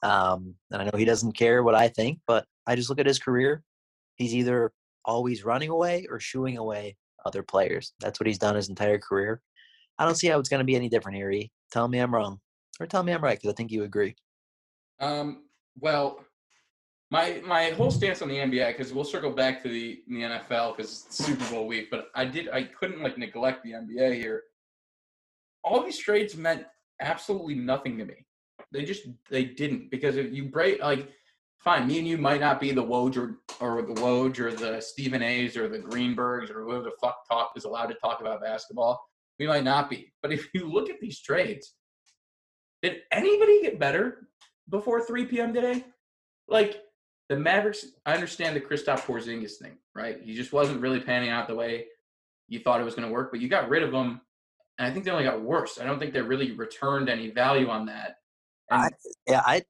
Um, 0.03 0.55
and 0.71 0.83
I 0.83 0.85
know 0.85 0.99
he 0.99 1.07
doesn't 1.07 1.33
care 1.33 1.63
what 1.63 1.75
I 1.75 1.89
think, 1.89 2.19
but 2.27 2.45
I 2.67 2.77
just 2.77 2.91
look 2.91 2.99
at 2.99 3.07
his 3.07 3.19
career. 3.19 3.63
He's 4.17 4.35
either 4.35 4.73
always 5.09 5.45
running 5.45 5.71
away 5.71 6.07
or 6.09 6.21
shooing 6.21 6.59
away 6.59 6.97
other 7.27 7.43
players. 7.43 7.95
That's 7.99 8.21
what 8.21 8.29
he's 8.29 8.39
done 8.39 8.55
his 8.55 8.69
entire 8.69 8.99
career. 8.99 9.41
I 9.99 10.05
don't 10.05 10.15
see 10.15 10.29
how 10.29 10.39
it's 10.39 10.49
going 10.49 10.61
to 10.61 10.65
be 10.65 10.77
any 10.77 10.89
different 10.89 11.17
here. 11.17 11.31
E. 11.33 11.51
Tell 11.73 11.89
me 11.89 11.99
I'm 11.99 12.15
wrong, 12.15 12.39
or 12.79 12.87
tell 12.87 13.03
me 13.03 13.13
I'm 13.13 13.25
right, 13.25 13.37
because 13.37 13.51
I 13.51 13.55
think 13.55 13.73
you 13.73 13.83
agree. 13.83 14.15
um, 15.01 15.45
well, 15.81 16.21
my 17.11 17.41
my 17.45 17.71
whole 17.71 17.91
stance 17.91 18.21
on 18.23 18.29
the 18.29 18.37
NBA 18.37 18.77
because 18.77 18.93
we'll 18.93 19.05
circle 19.05 19.31
back 19.31 19.63
to 19.63 19.69
the 19.69 20.03
the 20.09 20.23
NFL 20.23 20.77
because 20.77 21.07
it's 21.07 21.25
Super 21.25 21.45
Bowl 21.51 21.67
week, 21.67 21.91
but 21.91 22.09
I 22.15 22.25
did 22.25 22.49
I 22.51 22.65
couldn't 22.65 23.03
like 23.03 23.17
neglect 23.19 23.65
the 23.65 23.73
NBA 23.73 24.15
here. 24.15 24.43
All 25.65 25.83
these 25.83 25.99
trades 25.99 26.37
meant 26.37 26.65
absolutely 27.01 27.55
nothing 27.55 27.97
to 27.99 28.05
me. 28.05 28.27
They 28.73 28.85
just 28.85 29.07
they 29.31 29.45
didn't 29.45 29.91
because 29.91 30.17
if 30.17 30.33
you 30.33 30.45
break 30.45 30.83
like 30.83 31.09
fine, 31.59 31.87
me 31.87 31.99
and 31.99 32.07
you 32.07 32.19
might 32.19 32.41
not 32.41 32.61
be 32.61 32.73
the 32.73 32.83
Woj 32.83 33.17
or, 33.17 33.39
or 33.61 33.83
the 33.83 33.95
Woj 33.95 34.39
or 34.39 34.53
the 34.53 34.81
Stephen 34.81 35.23
A's 35.23 35.57
or 35.57 35.69
the 35.69 35.79
Greenbergs 35.79 36.51
or 36.51 36.63
whoever 36.63 36.85
the 36.85 36.93
fuck 37.01 37.29
talk 37.29 37.53
is 37.57 37.65
allowed 37.65 37.87
to 37.87 37.95
talk 37.95 38.21
about 38.21 38.43
basketball. 38.43 39.01
We 39.39 39.47
might 39.47 39.65
not 39.65 39.91
be. 39.91 40.13
But 40.23 40.33
if 40.33 40.49
you 40.55 40.71
look 40.71 40.91
at 40.91 41.01
these 41.01 41.21
trades, 41.21 41.75
did 42.83 42.99
anybody 43.13 43.63
get 43.63 43.79
better 43.79 44.29
before 44.69 45.01
3 45.05 45.27
p.m. 45.27 45.53
today? 45.53 45.85
Like 46.49 46.81
the 47.29 47.37
Mavericks, 47.37 47.85
I 48.07 48.15
understand 48.15 48.57
the 48.57 48.61
Kristaps 48.61 49.01
Porzingis 49.01 49.57
thing, 49.61 49.77
right? 49.95 50.19
He 50.23 50.35
just 50.35 50.53
wasn't 50.53 50.81
really 50.81 51.01
panning 51.01 51.31
out 51.31 51.49
the 51.49 51.55
way 51.55 51.87
you 52.49 52.61
thought 52.61 52.81
it 52.81 52.85
was 52.85 52.95
going 52.95 53.07
to 53.07 53.13
work, 53.13 53.31
but 53.31 53.41
you 53.41 53.49
got 53.49 53.69
rid 53.69 53.83
of 53.83 53.93
him, 53.93 54.21
and 54.79 54.89
I 54.89 54.91
think 54.91 55.05
they 55.05 55.11
only 55.11 55.25
got 55.25 55.43
worse. 55.43 55.79
I 55.81 55.85
don't 55.85 55.99
think 55.99 56.15
they 56.15 56.23
really 56.23 56.53
returned 56.53 57.09
any 57.09 57.31
value 57.31 57.69
on 57.69 57.87
that. 57.87 58.17
And 58.71 58.83
I, 58.83 58.89
yeah, 59.27 59.43
I 59.45 59.63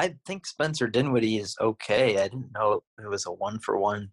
I 0.00 0.14
think 0.24 0.46
Spencer 0.46 0.86
Dinwiddie 0.86 1.36
is 1.36 1.54
okay. 1.60 2.16
I 2.16 2.22
didn't 2.22 2.52
know 2.54 2.82
it 2.98 3.06
was 3.06 3.26
a 3.26 3.32
one 3.32 3.58
for 3.58 3.76
one 3.76 4.08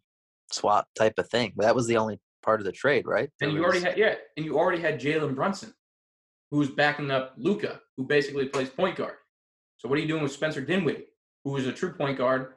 swap 0.52 0.86
type 1.00 1.14
of 1.18 1.30
thing. 1.30 1.54
But 1.56 1.64
that 1.64 1.76
was 1.76 1.88
the 1.88 1.96
only 1.96 2.20
part 2.44 2.60
of 2.60 2.66
the 2.66 2.74
trade, 2.74 3.08
right? 3.08 3.30
And 3.40 3.54
you 3.54 3.64
already 3.64 3.80
had 3.80 3.98
yeah, 3.98 4.16
and 4.36 4.46
you 4.46 4.60
already 4.60 4.82
had 4.82 5.00
Jalen 5.00 5.34
Brunson, 5.34 5.74
who's 6.52 6.70
backing 6.70 7.10
up 7.10 7.36
Luka, 7.38 7.80
who 7.96 8.04
basically 8.04 8.50
plays 8.50 8.70
point 8.70 8.98
guard. 8.98 9.14
So 9.78 9.88
what 9.88 9.98
are 9.98 10.02
you 10.02 10.10
doing 10.10 10.24
with 10.24 10.34
Spencer 10.34 10.60
Dinwiddie, 10.60 11.06
who 11.46 11.52
was 11.52 11.68
a 11.68 11.72
true 11.72 11.94
point 11.94 12.18
guard, 12.18 12.56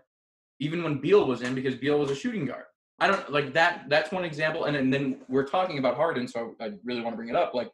even 0.59 0.83
when 0.83 1.01
Beal 1.01 1.25
was 1.25 1.43
in, 1.43 1.55
because 1.55 1.77
Beal 1.77 2.01
was 2.01 2.11
a 2.11 2.17
shooting 2.17 2.47
guard. 2.47 2.65
I 2.99 3.07
don't 3.07 3.31
like 3.31 3.53
that. 3.53 3.85
That's 3.89 4.11
one 4.11 4.25
example, 4.25 4.65
and, 4.65 4.75
then 4.75 4.91
then 4.91 5.21
we're 5.29 5.47
talking 5.47 5.79
about 5.79 5.95
Harden, 5.95 6.27
so 6.27 6.57
I 6.61 6.73
really 6.83 7.01
want 7.01 7.13
to 7.13 7.17
bring 7.17 7.29
it 7.29 7.37
up. 7.37 7.55
Like 7.55 7.71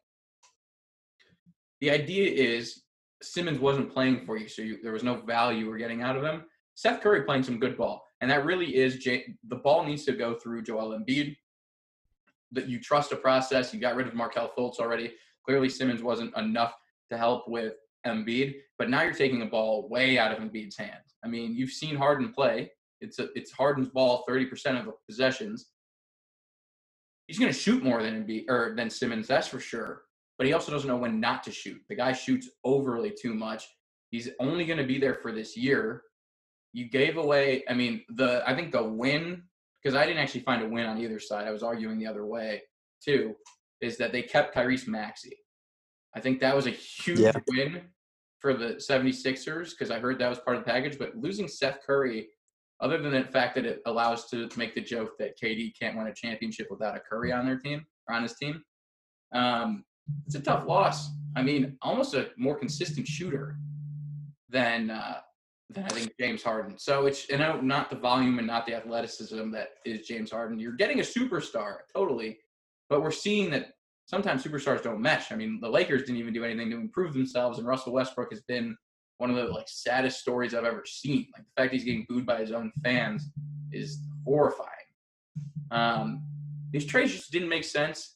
the 1.81 1.91
idea 1.91 2.31
is 2.31 2.83
Simmons 3.23 3.59
wasn't 3.59 3.93
playing 3.93 4.25
for 4.27 4.37
you, 4.37 4.49
so 4.49 4.63
you, 4.63 4.79
there 4.83 4.93
was 4.93 5.03
no 5.03 5.17
value 5.17 5.65
you 5.65 5.71
were 5.71 5.79
getting 5.79 6.03
out 6.03 6.17
of 6.17 6.23
him. 6.23 6.45
Seth 6.75 7.01
Curry 7.01 7.23
playing 7.23 7.43
some 7.43 7.59
good 7.59 7.77
ball, 7.77 8.05
and 8.21 8.31
that 8.31 8.45
really 8.45 8.77
is 8.77 8.99
J- 8.99 9.35
the 9.49 9.57
ball 9.57 9.85
needs 9.85 10.05
to 10.05 10.13
go 10.13 10.35
through 10.35 10.63
Joel 10.63 10.99
Embiid 10.99 11.37
that 12.53 12.69
you 12.69 12.81
trust 12.81 13.13
a 13.13 13.17
process. 13.17 13.73
You 13.73 13.81
got 13.81 13.97
rid 13.97 14.07
of 14.07 14.15
Markelle 14.15 14.53
Fultz 14.57 14.79
already. 14.79 15.15
Clearly, 15.45 15.69
Simmons 15.69 16.03
wasn't 16.03 16.37
enough 16.37 16.75
to 17.11 17.17
help 17.17 17.49
with 17.49 17.75
Embiid, 18.07 18.57
but 18.79 18.91
now 18.91 19.03
you're 19.03 19.13
taking 19.13 19.39
the 19.39 19.47
ball 19.47 19.89
way 19.89 20.19
out 20.19 20.33
of 20.33 20.39
Embiid's 20.39 20.77
hands. 20.77 21.17
I 21.25 21.29
mean, 21.29 21.55
you've 21.55 21.71
seen 21.71 21.97
Harden 21.97 22.33
play. 22.33 22.71
It's 23.01 23.19
a, 23.19 23.29
it's 23.35 23.53
Harden's 23.53 23.89
ball 23.89 24.25
30% 24.29 24.79
of 24.79 24.87
the 24.87 24.93
possessions. 25.09 25.67
He's 27.27 27.39
going 27.39 27.53
to 27.53 27.59
shoot 27.59 27.83
more 27.83 28.03
than 28.03 28.25
Embiid 28.25 28.49
or 28.49 28.75
than 28.77 28.91
Simmons, 28.91 29.27
that's 29.27 29.49
for 29.49 29.61
sure. 29.61 30.03
But 30.39 30.47
he 30.47 30.53
also 30.53 30.71
doesn't 30.73 30.89
know 30.89 30.97
when 30.97 31.21
not 31.21 31.43
to 31.45 31.53
shoot. 31.53 31.81
The 31.89 31.95
guy 31.97 32.13
shoots 32.13 32.49
overly 32.65 33.13
too 33.21 33.35
much. 33.35 33.65
He's 34.11 34.29
only 34.39 34.65
going 34.67 34.79
to 34.79 34.85
be 34.85 34.99
there 34.99 35.15
for 35.15 35.33
this 35.33 35.57
year. 35.57 36.03
You 36.73 36.89
gave 36.91 37.17
away. 37.17 37.65
I 37.69 37.75
mean, 37.75 38.03
the 38.11 38.43
I 38.47 38.55
think 38.55 38.73
the 38.73 38.83
win 38.85 39.43
because 39.83 39.97
I 39.97 40.05
didn't 40.05 40.19
actually 40.23 40.41
find 40.41 40.63
a 40.63 40.69
win 40.69 40.87
on 40.87 40.99
either 40.99 41.19
side. 41.19 41.47
I 41.47 41.53
was 41.53 41.63
arguing 41.63 41.99
the 41.99 42.07
other 42.07 42.27
way 42.27 42.63
too. 43.03 43.35
Is 43.81 43.97
that 43.99 44.13
they 44.13 44.23
kept 44.23 44.55
Tyrese 44.55 44.87
Maxey. 44.87 45.37
I 46.15 46.21
think 46.21 46.41
that 46.41 46.55
was 46.57 46.67
a 46.67 46.71
huge 46.71 47.21
Yeah. 47.21 47.33
win 47.49 47.89
for 48.41 48.55
the 48.55 48.75
76ers 48.77 49.71
because 49.71 49.91
I 49.91 49.99
heard 49.99 50.19
that 50.19 50.29
was 50.29 50.39
part 50.41 50.57
of 50.57 50.65
the 50.65 50.71
package. 50.71 50.99
But 50.99 51.17
losing 51.17 51.47
Seth 51.49 51.81
Curry, 51.87 52.29
other 52.81 52.99
than 53.01 53.13
the 53.13 53.25
fact 53.25 53.55
that 53.55 53.65
it 53.67 53.81
allows 53.87 54.29
to 54.31 54.49
make 54.57 54.75
the 54.75 54.81
joke 54.81 55.13
that 55.19 55.39
KD 55.43 55.73
can't 55.79 55.97
win 55.97 56.07
a 56.07 56.15
championship 56.15 56.69
without 56.71 56.97
a 56.97 57.01
Curry 57.01 57.33
on 57.33 57.47
their 57.47 57.59
team 57.59 57.85
or 58.09 58.15
on 58.15 58.23
his 58.23 58.35
team, 58.37 58.63
um, 59.35 59.85
it's 60.27 60.35
a 60.35 60.41
tough 60.41 60.67
loss. 60.67 61.11
I 61.37 61.43
mean, 61.43 61.77
almost 61.83 62.15
a 62.15 62.31
more 62.37 62.59
consistent 62.59 63.07
shooter 63.07 63.57
than 64.49 64.91
uh, 64.91 65.19
than 65.71 65.85
I 65.85 65.89
think 65.89 66.13
James 66.19 66.43
Harden. 66.43 66.79
So 66.79 67.07
it's 67.07 67.29
and 67.31 67.43
I- 67.43 67.61
not 67.61 67.91
the 67.91 67.97
volume 67.97 68.39
and 68.39 68.47
not 68.47 68.67
the 68.67 68.75
athleticism 68.75 69.51
that 69.51 69.69
is 69.85 70.07
James 70.07 70.31
Harden. 70.31 70.59
You're 70.59 70.73
getting 70.73 71.01
a 71.01 71.03
superstar, 71.03 71.79
totally, 71.95 72.39
but 72.89 73.03
we're 73.03 73.11
seeing 73.11 73.51
that 73.51 73.73
sometimes 74.07 74.45
superstars 74.45 74.83
don't 74.83 75.01
mesh. 75.01 75.33
I 75.33 75.37
mean, 75.37 75.59
the 75.61 75.69
Lakers 75.69 76.03
didn't 76.03 76.19
even 76.19 76.33
do 76.33 76.45
anything 76.45 76.71
to 76.71 76.77
improve 76.77 77.13
themselves, 77.13 77.59
and 77.59 77.67
Russell 77.67 77.93
Westbrook 77.93 78.31
has 78.31 78.43
been 78.43 78.77
one 79.19 79.31
of 79.31 79.37
the 79.37 79.45
like 79.45 79.69
saddest 79.69 80.21
stories 80.21 80.55
I've 80.55 80.65
ever 80.65 80.85
seen. 80.87 81.27
Like 81.35 81.45
the 81.45 81.63
fact 81.63 81.73
he's 81.73 81.85
getting 81.85 82.07
booed 82.09 82.27
by 82.27 82.39
his 82.41 82.53
own 82.53 82.71
fans 82.85 83.31
is 83.73 83.99
horrifying. 84.25 84.71
Um, 85.71 86.23
these 86.71 86.87
trades 86.87 87.13
just 87.13 87.33
didn't 87.33 87.49
make 87.49 87.65
sense. 87.65 88.16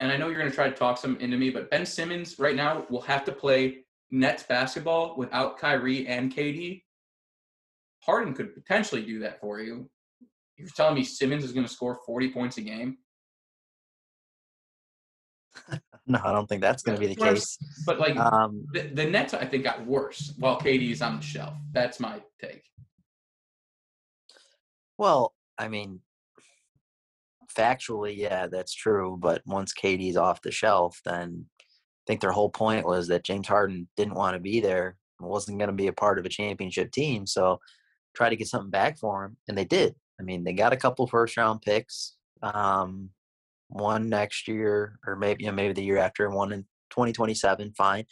And 0.00 0.10
I 0.10 0.16
know 0.16 0.28
you're 0.28 0.38
going 0.38 0.48
to 0.50 0.54
try 0.54 0.68
to 0.68 0.74
talk 0.74 0.96
some 0.98 1.16
into 1.18 1.36
me, 1.36 1.50
but 1.50 1.70
Ben 1.70 1.84
Simmons 1.84 2.38
right 2.38 2.56
now 2.56 2.86
will 2.88 3.02
have 3.02 3.24
to 3.26 3.32
play 3.32 3.84
Nets 4.10 4.42
basketball 4.42 5.14
without 5.16 5.58
Kyrie 5.58 6.06
and 6.06 6.34
KD. 6.34 6.82
Harden 8.02 8.32
could 8.32 8.54
potentially 8.54 9.04
do 9.04 9.18
that 9.20 9.40
for 9.40 9.60
you. 9.60 9.88
You're 10.56 10.68
telling 10.74 10.94
me 10.94 11.04
Simmons 11.04 11.44
is 11.44 11.52
going 11.52 11.66
to 11.66 11.72
score 11.72 11.98
40 12.06 12.30
points 12.30 12.56
a 12.58 12.62
game? 12.62 12.98
No, 16.06 16.18
I 16.24 16.32
don't 16.32 16.48
think 16.48 16.60
that's 16.60 16.82
going 16.82 16.96
to 16.96 17.00
be 17.00 17.14
the 17.14 17.14
case. 17.14 17.56
But 17.86 18.00
like 18.00 18.16
Um, 18.16 18.66
the, 18.72 18.80
the 18.80 19.04
Nets, 19.04 19.32
I 19.32 19.44
think 19.44 19.62
got 19.62 19.86
worse 19.86 20.32
while 20.38 20.58
KD 20.58 20.90
is 20.90 21.02
on 21.02 21.16
the 21.16 21.22
shelf. 21.22 21.54
That's 21.70 22.00
my 22.00 22.20
take. 22.40 22.64
well, 24.98 25.34
I 25.56 25.68
mean, 25.68 26.00
factually, 27.56 28.16
yeah, 28.16 28.46
that's 28.46 28.74
true. 28.74 29.16
But 29.20 29.42
once 29.46 29.72
KD's 29.72 30.16
off 30.16 30.42
the 30.42 30.50
shelf, 30.50 31.00
then 31.04 31.46
I 31.60 31.64
think 32.06 32.20
their 32.20 32.32
whole 32.32 32.50
point 32.50 32.86
was 32.86 33.08
that 33.08 33.24
James 33.24 33.48
Harden 33.48 33.88
didn't 33.96 34.14
want 34.14 34.34
to 34.34 34.40
be 34.40 34.60
there, 34.60 34.96
wasn't 35.20 35.58
going 35.58 35.68
to 35.70 35.76
be 35.76 35.88
a 35.88 35.92
part 35.92 36.18
of 36.18 36.24
a 36.24 36.30
championship 36.30 36.92
team. 36.92 37.26
So 37.26 37.60
try 38.14 38.28
to 38.28 38.36
get 38.36 38.48
something 38.48 38.70
back 38.70 38.98
for 38.98 39.24
him, 39.24 39.36
and 39.48 39.56
they 39.56 39.64
did. 39.64 39.94
I 40.18 40.22
mean, 40.22 40.44
they 40.44 40.52
got 40.52 40.72
a 40.72 40.78
couple 40.78 41.06
first 41.06 41.36
round 41.36 41.62
picks, 41.62 42.16
um, 42.42 43.10
one 43.68 44.08
next 44.08 44.48
year, 44.48 44.98
or 45.06 45.16
maybe 45.16 45.44
you 45.44 45.50
know, 45.50 45.54
maybe 45.54 45.72
the 45.72 45.84
year 45.84 45.98
after, 45.98 46.28
one 46.28 46.52
in 46.52 46.62
2027. 46.90 47.72
Fine. 47.76 48.04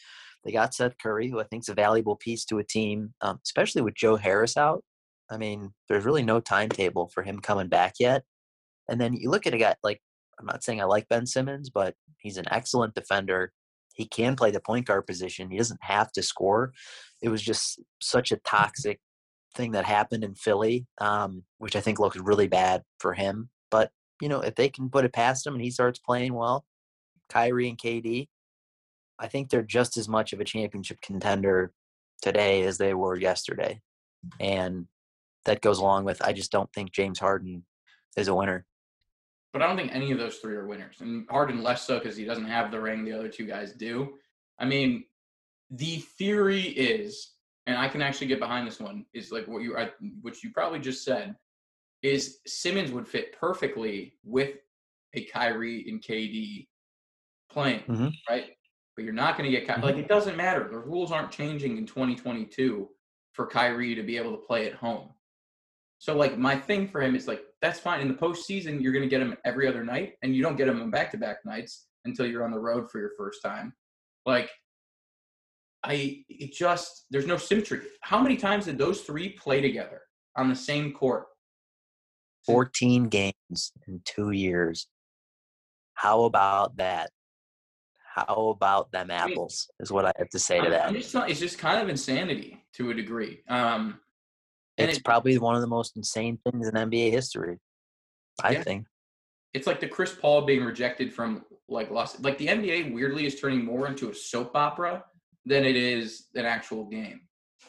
They 0.44 0.52
got 0.52 0.72
Seth 0.72 0.96
Curry, 0.98 1.28
who 1.28 1.40
I 1.40 1.44
think 1.44 1.64
is 1.64 1.68
a 1.68 1.74
valuable 1.74 2.16
piece 2.16 2.44
to 2.46 2.58
a 2.58 2.64
team, 2.64 3.12
um, 3.20 3.40
especially 3.44 3.82
with 3.82 3.94
Joe 3.94 4.16
Harris 4.16 4.56
out. 4.56 4.84
I 5.30 5.36
mean, 5.36 5.74
there's 5.88 6.04
really 6.04 6.22
no 6.22 6.40
timetable 6.40 7.08
for 7.08 7.22
him 7.22 7.40
coming 7.40 7.68
back 7.68 7.94
yet. 7.98 8.22
And 8.88 9.00
then 9.00 9.14
you 9.14 9.30
look 9.30 9.46
at 9.46 9.54
a 9.54 9.58
guy 9.58 9.74
like 9.82 10.00
I'm 10.38 10.46
not 10.46 10.62
saying 10.62 10.80
I 10.80 10.84
like 10.84 11.08
Ben 11.08 11.26
Simmons, 11.26 11.70
but 11.70 11.94
he's 12.18 12.36
an 12.36 12.46
excellent 12.50 12.94
defender. 12.94 13.52
He 13.94 14.06
can 14.06 14.36
play 14.36 14.50
the 14.50 14.60
point 14.60 14.86
guard 14.86 15.06
position. 15.06 15.50
He 15.50 15.58
doesn't 15.58 15.82
have 15.82 16.12
to 16.12 16.22
score. 16.22 16.72
It 17.20 17.28
was 17.28 17.42
just 17.42 17.80
such 18.00 18.30
a 18.30 18.36
toxic 18.44 19.00
thing 19.54 19.72
that 19.72 19.84
happened 19.84 20.24
in 20.24 20.34
Philly, 20.34 20.86
um, 21.00 21.42
which 21.58 21.74
I 21.74 21.80
think 21.80 21.98
looked 21.98 22.16
really 22.16 22.46
bad 22.46 22.82
for 23.00 23.14
him. 23.14 23.50
But 23.70 23.90
you 24.20 24.28
know, 24.28 24.40
if 24.40 24.54
they 24.54 24.68
can 24.68 24.90
put 24.90 25.04
it 25.04 25.12
past 25.12 25.46
him 25.46 25.54
and 25.54 25.62
he 25.62 25.70
starts 25.70 25.98
playing 25.98 26.34
well, 26.34 26.64
Kyrie 27.28 27.68
and 27.68 27.78
KD, 27.78 28.28
I 29.18 29.26
think 29.26 29.50
they're 29.50 29.62
just 29.62 29.96
as 29.96 30.08
much 30.08 30.32
of 30.32 30.40
a 30.40 30.44
championship 30.44 31.00
contender 31.00 31.72
today 32.22 32.62
as 32.62 32.78
they 32.78 32.94
were 32.94 33.16
yesterday. 33.16 33.80
And 34.40 34.86
that 35.44 35.60
goes 35.60 35.78
along 35.78 36.04
with 36.04 36.22
I 36.22 36.32
just 36.32 36.52
don't 36.52 36.72
think 36.72 36.92
James 36.92 37.18
Harden 37.18 37.64
is 38.16 38.28
a 38.28 38.34
winner. 38.34 38.66
But 39.52 39.62
I 39.62 39.66
don't 39.66 39.76
think 39.76 39.94
any 39.94 40.12
of 40.12 40.18
those 40.18 40.36
three 40.38 40.54
are 40.54 40.66
winners. 40.66 41.00
And 41.00 41.26
Harden 41.30 41.62
less 41.62 41.86
so 41.86 41.98
because 41.98 42.16
he 42.16 42.24
doesn't 42.24 42.44
have 42.46 42.70
the 42.70 42.80
ring 42.80 43.04
the 43.04 43.12
other 43.12 43.28
two 43.28 43.46
guys 43.46 43.72
do. 43.72 44.14
I 44.58 44.64
mean, 44.66 45.04
the 45.70 45.96
theory 46.18 46.60
is, 46.62 47.32
and 47.66 47.78
I 47.78 47.88
can 47.88 48.02
actually 48.02 48.26
get 48.26 48.40
behind 48.40 48.66
this 48.66 48.80
one, 48.80 49.06
is 49.14 49.32
like 49.32 49.46
what 49.48 49.62
you 49.62 49.76
I- 49.76 49.92
which 50.20 50.44
you 50.44 50.50
probably 50.52 50.78
just 50.80 51.04
said, 51.04 51.34
is 52.02 52.38
Simmons 52.46 52.92
would 52.92 53.08
fit 53.08 53.32
perfectly 53.38 54.18
with 54.22 54.56
a 55.14 55.24
Kyrie 55.24 55.88
and 55.88 56.00
KD 56.02 56.68
playing, 57.50 57.80
Mhm. 57.84 58.12
right? 58.28 58.54
But 58.94 59.04
you're 59.04 59.14
not 59.14 59.36
going 59.38 59.50
to 59.50 59.56
get 59.58 59.66
Ky- 59.66 59.80
like 59.80 59.96
it 59.96 60.08
doesn't 60.08 60.36
matter. 60.36 60.68
The 60.68 60.78
rules 60.78 61.10
aren't 61.12 61.32
changing 61.32 61.78
in 61.78 61.86
2022 61.86 62.94
for 63.32 63.46
Kyrie 63.46 63.94
to 63.94 64.02
be 64.02 64.16
able 64.18 64.32
to 64.32 64.46
play 64.46 64.66
at 64.66 64.74
home. 64.74 65.14
So 65.98 66.14
like 66.16 66.36
my 66.36 66.56
thing 66.58 66.88
for 66.88 67.00
him 67.00 67.16
is 67.16 67.26
like 67.26 67.42
that's 67.60 67.80
fine. 67.80 68.00
In 68.00 68.08
the 68.08 68.14
postseason, 68.14 68.80
you're 68.80 68.92
gonna 68.92 69.08
get 69.08 69.18
them 69.18 69.36
every 69.44 69.66
other 69.66 69.84
night, 69.84 70.14
and 70.22 70.34
you 70.34 70.42
don't 70.42 70.56
get 70.56 70.66
them 70.66 70.80
on 70.80 70.90
back 70.90 71.10
to 71.12 71.16
back 71.16 71.38
nights 71.44 71.86
until 72.04 72.26
you're 72.26 72.44
on 72.44 72.50
the 72.50 72.58
road 72.58 72.90
for 72.90 73.00
your 73.00 73.10
first 73.16 73.42
time. 73.42 73.72
Like 74.26 74.50
I 75.84 76.24
it 76.28 76.52
just 76.52 77.06
there's 77.10 77.26
no 77.26 77.36
symmetry. 77.36 77.80
How 78.02 78.20
many 78.20 78.36
times 78.36 78.66
did 78.66 78.78
those 78.78 79.02
three 79.02 79.30
play 79.30 79.60
together 79.60 80.02
on 80.36 80.48
the 80.48 80.56
same 80.56 80.92
court? 80.92 81.26
14 82.46 83.08
games 83.08 83.72
in 83.86 84.00
two 84.04 84.30
years. 84.30 84.88
How 85.94 86.24
about 86.24 86.76
that? 86.76 87.10
How 88.14 88.48
about 88.48 88.90
them 88.90 89.10
apples? 89.10 89.68
Is 89.80 89.92
what 89.92 90.04
I 90.04 90.12
have 90.16 90.30
to 90.30 90.38
say 90.38 90.60
to 90.60 90.70
that. 90.70 90.92
Not, 91.14 91.30
it's 91.30 91.40
just 91.40 91.58
kind 91.58 91.80
of 91.80 91.88
insanity 91.88 92.64
to 92.74 92.90
a 92.90 92.94
degree. 92.94 93.42
Um, 93.48 94.00
and 94.78 94.88
It's 94.88 94.98
it- 94.98 95.04
probably 95.04 95.36
one 95.38 95.54
of 95.54 95.60
the 95.60 95.66
most 95.66 95.96
insane 95.96 96.38
things 96.38 96.68
in 96.68 96.74
NBA 96.76 97.10
history. 97.10 97.58
I 98.42 98.52
Yeah. 98.52 98.62
think. 98.62 98.86
it's 99.54 99.66
like 99.66 99.80
the 99.80 99.88
Chris 99.88 100.14
Paul 100.14 100.42
being 100.42 100.62
rejected 100.62 101.12
from 101.12 101.44
like 101.68 101.90
Los 101.90 102.20
like 102.20 102.36
the 102.38 102.46
NBA 102.48 102.92
weirdly 102.92 103.24
is 103.26 103.40
turning 103.40 103.64
more 103.64 103.86
into 103.88 104.10
a 104.10 104.14
soap 104.14 104.54
opera 104.54 105.04
than 105.46 105.64
it 105.64 105.74
is 105.74 106.28
an 106.34 106.44
actual 106.44 106.84
game. 106.84 107.22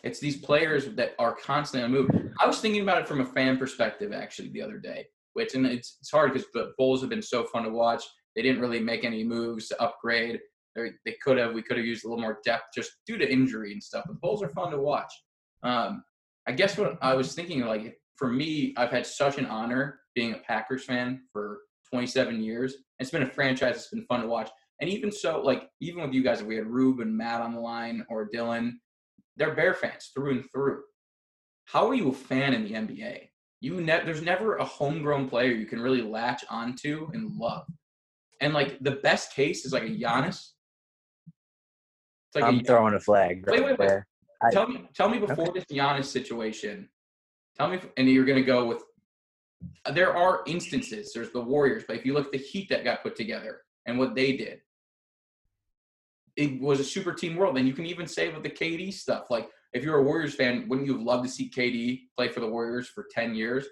It's 0.04 0.20
these 0.20 0.38
players 0.38 0.94
that 0.96 1.16
are 1.20 1.34
constantly 1.34 1.86
on 1.86 1.92
the 1.92 1.98
move. 2.14 2.34
I 2.40 2.46
was 2.46 2.60
thinking 2.60 2.82
about 2.82 3.02
it 3.02 3.08
from 3.08 3.22
a 3.22 3.26
fan 3.26 3.58
perspective 3.58 4.12
actually 4.14 4.50
the 4.50 4.62
other 4.62 4.78
day, 4.78 5.08
which 5.34 5.56
and 5.56 5.66
it's 5.66 5.98
it's 6.02 6.12
hard 6.12 6.34
because 6.34 6.48
the 6.54 6.74
Bulls 6.78 7.00
have 7.02 7.10
been 7.10 7.22
so 7.22 7.46
fun 7.46 7.64
to 7.64 7.70
watch. 7.70 8.04
They 8.36 8.42
didn't 8.42 8.62
really 8.62 8.82
make 8.82 9.04
any 9.06 9.24
moves 9.24 9.70
to 9.70 9.82
upgrade. 9.82 10.40
They, 10.76 10.92
they 11.06 11.16
could 11.24 11.38
have. 11.38 11.54
We 11.54 11.64
could 11.64 11.78
have 11.78 11.86
used 11.86 12.04
a 12.06 12.10
little 12.10 12.22
more 12.22 12.40
depth 12.46 12.66
just 12.76 12.92
due 13.08 13.18
to 13.18 13.30
injury 13.32 13.72
and 13.72 13.82
stuff. 13.82 14.04
But 14.06 14.14
the 14.14 14.20
Bulls 14.20 14.44
are 14.44 14.50
fun 14.50 14.70
to 14.72 14.78
watch. 14.80 15.12
Um, 15.64 16.04
I 16.48 16.52
guess 16.52 16.78
what 16.78 16.98
I 17.02 17.14
was 17.16 17.34
thinking, 17.34 17.62
like 17.62 18.00
for 18.16 18.28
me, 18.28 18.74
I've 18.78 18.92
had 18.92 19.06
such 19.06 19.38
an 19.38 19.46
honor 19.46 20.00
being 20.16 20.34
a 20.34 20.38
Packers 20.38 20.84
fan 20.84 21.22
for 21.32 21.60
27 21.90 22.42
years. 22.42 22.76
It's 23.00 23.12
been 23.12 23.24
a 23.24 23.30
franchise 23.30 23.76
that's 23.76 23.90
been 23.90 24.06
fun 24.06 24.22
to 24.22 24.28
watch. 24.28 24.50
And 24.82 24.90
even 24.90 25.12
so, 25.12 25.42
like 25.42 25.70
even 25.82 26.02
with 26.02 26.14
you 26.14 26.24
guys, 26.24 26.42
if 26.42 26.48
we 26.48 26.56
had 26.56 26.68
Rube 26.68 27.00
and 27.00 27.16
Matt 27.16 27.42
on 27.42 27.54
the 27.54 27.60
line 27.60 28.06
or 28.10 28.30
Dylan, 28.34 28.74
they're 29.36 29.56
Bear 29.56 29.74
fans 29.74 30.12
through 30.14 30.32
and 30.32 30.46
through. 30.52 30.82
How 31.66 31.88
are 31.88 31.94
you 31.94 32.10
a 32.10 32.14
fan 32.14 32.54
in 32.54 32.64
the 32.64 32.72
NBA? 32.72 33.30
You 33.62 33.82
ne- 33.82 34.04
there's 34.06 34.22
never 34.22 34.58
a 34.58 34.66
homegrown 34.66 35.30
player 35.30 35.52
you 35.52 35.66
can 35.66 35.82
really 35.82 36.02
latch 36.02 36.44
onto 36.50 37.10
and 37.14 37.36
love. 37.36 37.66
And 38.42 38.54
like 38.54 38.80
the 38.80 38.92
best 38.92 39.34
case 39.34 39.66
is 39.66 39.74
like 39.74 39.84
a 39.84 39.88
Giannis. 39.88 40.52
It's 42.28 42.36
like 42.36 42.44
I'm 42.44 42.60
a, 42.60 42.64
throwing 42.64 42.94
a 42.94 43.00
flag 43.00 43.46
right 43.48 43.60
Wait, 43.60 43.66
wait, 43.66 43.80
wait. 43.80 43.88
there. 43.88 44.08
I- 44.42 44.52
tell 44.52 44.68
me 44.68 44.88
tell 44.94 45.10
me 45.10 45.20
before 45.20 45.52
this 45.54 45.66
Giannis 45.66 46.06
situation. 46.06 46.90
Tell 47.58 47.68
me, 47.68 47.76
if, 47.78 47.86
and 47.98 48.10
you're 48.10 48.26
going 48.26 48.40
to 48.40 48.46
go 48.46 48.66
with. 48.66 48.84
Uh, 49.86 49.92
there 49.92 50.16
are 50.16 50.42
instances. 50.48 51.12
There's 51.14 51.32
the 51.32 51.42
Warriors, 51.42 51.84
but 51.86 51.98
if 51.98 52.06
you 52.06 52.14
look 52.14 52.28
at 52.28 52.32
the 52.32 52.38
Heat 52.38 52.70
that 52.70 52.86
got 52.86 53.04
put 53.04 53.16
together 53.18 53.62
and 53.86 54.00
what 54.00 54.16
they 54.16 54.38
did, 54.38 54.62
it 56.38 56.62
was 56.62 56.80
a 56.80 56.84
super 56.86 57.12
team 57.14 57.36
world. 57.36 57.58
And 57.58 57.68
you 57.68 57.74
can 57.74 57.86
even 57.86 58.08
say 58.08 58.30
with 58.30 58.44
the 58.44 58.50
KD 58.50 58.94
stuff, 58.94 59.30
like 59.30 59.50
if 59.74 59.84
you're 59.84 59.98
a 59.98 60.04
Warriors 60.04 60.36
fan, 60.36 60.70
wouldn't 60.70 60.88
you 60.88 60.94
have 60.94 61.02
loved 61.06 61.26
to 61.26 61.30
see 61.30 61.50
KD 61.50 62.04
play 62.16 62.30
for 62.30 62.40
the 62.40 62.48
Warriors 62.48 62.88
for 62.88 63.06
ten 63.12 63.36
years? 63.36 63.66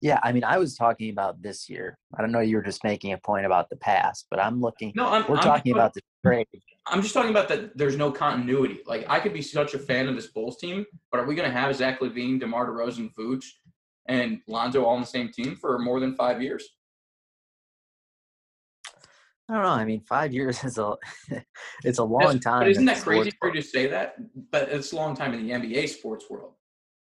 Yeah, 0.00 0.18
I 0.22 0.32
mean, 0.32 0.44
I 0.44 0.58
was 0.58 0.74
talking 0.76 1.10
about 1.10 1.40
this 1.42 1.68
year. 1.70 1.96
I 2.16 2.20
don't 2.20 2.30
know. 2.32 2.40
You 2.40 2.56
were 2.56 2.62
just 2.62 2.84
making 2.84 3.12
a 3.12 3.18
point 3.18 3.46
about 3.46 3.70
the 3.70 3.76
past, 3.76 4.26
but 4.30 4.38
I'm 4.38 4.60
looking. 4.60 4.92
No, 4.94 5.08
I'm. 5.08 5.24
we're 5.28 5.36
I'm 5.36 5.42
talking 5.42 5.72
just- 5.72 5.76
about 5.78 5.94
the 5.94 6.00
trade. 6.24 6.46
I'm 6.86 7.00
just 7.00 7.14
talking 7.14 7.30
about 7.30 7.48
that. 7.48 7.76
There's 7.76 7.96
no 7.96 8.12
continuity. 8.12 8.80
Like 8.86 9.06
I 9.08 9.18
could 9.20 9.32
be 9.32 9.42
such 9.42 9.74
a 9.74 9.78
fan 9.78 10.08
of 10.08 10.14
this 10.14 10.26
Bulls 10.26 10.58
team, 10.58 10.84
but 11.10 11.20
are 11.20 11.26
we 11.26 11.34
going 11.34 11.50
to 11.50 11.56
have 11.56 11.74
Zach 11.74 12.00
LaVine, 12.00 12.40
DeMar 12.40 12.68
DeRozan, 12.68 13.14
Vooch, 13.14 13.44
and 14.06 14.40
Lonzo 14.46 14.84
all 14.84 14.94
on 14.94 15.00
the 15.00 15.06
same 15.06 15.30
team 15.30 15.56
for 15.56 15.78
more 15.78 15.98
than 15.98 16.14
five 16.14 16.42
years? 16.42 16.68
I 19.48 19.54
don't 19.54 19.62
know. 19.62 19.68
I 19.70 19.84
mean, 19.84 20.00
five 20.00 20.32
years 20.32 20.62
is 20.64 20.78
a 20.78 20.94
it's 21.84 21.98
a 21.98 22.04
long 22.04 22.20
That's- 22.20 22.44
time. 22.44 22.60
But 22.60 22.68
isn't 22.68 22.84
that 22.84 23.00
crazy 23.02 23.32
for 23.38 23.48
you 23.48 23.60
to 23.60 23.66
say 23.66 23.86
that? 23.88 24.16
But 24.50 24.68
it's 24.70 24.92
a 24.92 24.96
long 24.96 25.16
time 25.16 25.34
in 25.34 25.46
the 25.46 25.52
NBA 25.52 25.88
sports 25.88 26.26
world. 26.28 26.52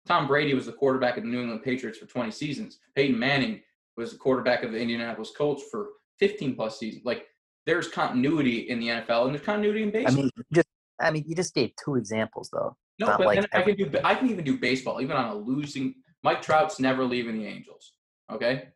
Tom 0.07 0.27
Brady 0.27 0.55
was 0.55 0.65
the 0.67 0.73
quarterback 0.73 1.19
of 1.19 1.25
the 1.25 1.29
New 1.29 1.41
England 1.41 1.63
Patriots 1.63 1.99
for 1.99 2.07
20 2.07 2.31
seasons. 2.31 2.79
Peyton 2.95 3.19
Manning 3.19 3.61
was 3.99 4.13
the 4.13 4.19
quarterback 4.19 4.63
of 4.63 4.73
the 4.73 4.79
Indianapolis 4.79 5.33
Colts 5.37 5.65
for 5.71 5.89
15 6.19 6.55
plus 6.55 6.79
seasons. 6.79 7.05
Like 7.05 7.27
there's 7.69 7.87
continuity 7.87 8.71
in 8.71 8.81
the 8.81 8.89
NFL 8.89 9.27
and 9.27 9.35
there's 9.35 9.45
continuity 9.45 9.83
in 9.83 9.91
baseball. 9.91 10.13
I 10.13 10.17
mean, 10.17 10.31
just 10.55 10.67
I 10.99 11.11
mean, 11.11 11.25
you 11.27 11.37
just 11.37 11.55
gave 11.55 11.73
two 11.85 11.97
examples 11.97 12.49
though. 12.51 12.75
no, 12.99 13.07
but 13.19 13.27
like 13.27 13.47
I 13.53 13.61
can 13.61 13.77
do 13.77 13.91
I 14.03 14.15
can 14.15 14.31
even 14.31 14.43
do 14.43 14.57
baseball, 14.59 15.03
even 15.03 15.17
on 15.17 15.29
a 15.29 15.35
losing. 15.35 15.95
Mike 16.23 16.41
Trout's 16.41 16.81
never 16.81 17.05
leaving 17.05 17.39
the 17.39 17.47
Angels. 17.47 17.93
Okay, 18.33 18.71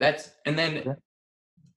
that's 0.00 0.32
and 0.44 0.58
then. 0.58 0.96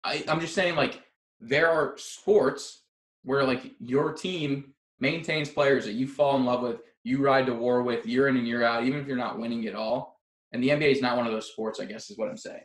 I, 0.03 0.23
I'm 0.27 0.39
just 0.39 0.55
saying 0.55 0.75
like 0.75 1.03
there 1.39 1.69
are 1.69 1.93
sports 1.97 2.81
where 3.21 3.43
like 3.43 3.73
your 3.79 4.13
team 4.13 4.73
maintains 4.99 5.47
players 5.47 5.85
that 5.85 5.93
you 5.93 6.07
fall 6.07 6.37
in 6.37 6.43
love 6.43 6.63
with, 6.63 6.77
you 7.03 7.23
ride 7.23 7.45
to 7.45 7.53
war 7.53 7.83
with 7.83 8.07
year 8.07 8.27
in 8.27 8.35
and 8.35 8.47
year 8.47 8.63
out, 8.63 8.83
even 8.83 8.99
if 8.99 9.05
you're 9.05 9.15
not 9.15 9.37
winning 9.37 9.67
at 9.67 9.75
all. 9.75 10.19
And 10.53 10.63
the 10.63 10.69
NBA 10.69 10.91
is 10.91 11.01
not 11.03 11.17
one 11.17 11.27
of 11.27 11.31
those 11.31 11.51
sports, 11.51 11.79
I 11.79 11.85
guess, 11.85 12.09
is 12.09 12.17
what 12.17 12.29
I'm 12.29 12.37
saying. 12.37 12.63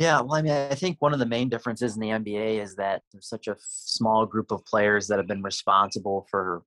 Yeah, 0.00 0.22
well, 0.22 0.36
I 0.36 0.40
mean, 0.40 0.52
I 0.52 0.74
think 0.74 0.96
one 1.00 1.12
of 1.12 1.18
the 1.18 1.26
main 1.26 1.50
differences 1.50 1.94
in 1.94 2.00
the 2.00 2.08
NBA 2.08 2.62
is 2.62 2.74
that 2.76 3.02
there's 3.12 3.28
such 3.28 3.48
a 3.48 3.56
small 3.58 4.24
group 4.24 4.50
of 4.50 4.64
players 4.64 5.06
that 5.08 5.18
have 5.18 5.26
been 5.26 5.42
responsible 5.42 6.26
for 6.30 6.62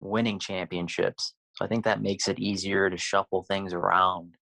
winning 0.00 0.38
championships. 0.38 1.34
So 1.56 1.66
I 1.66 1.68
think 1.68 1.84
that 1.84 2.00
makes 2.00 2.28
it 2.28 2.38
easier 2.38 2.88
to 2.88 2.96
shuffle 2.96 3.42
things 3.42 3.74
around 3.74 4.36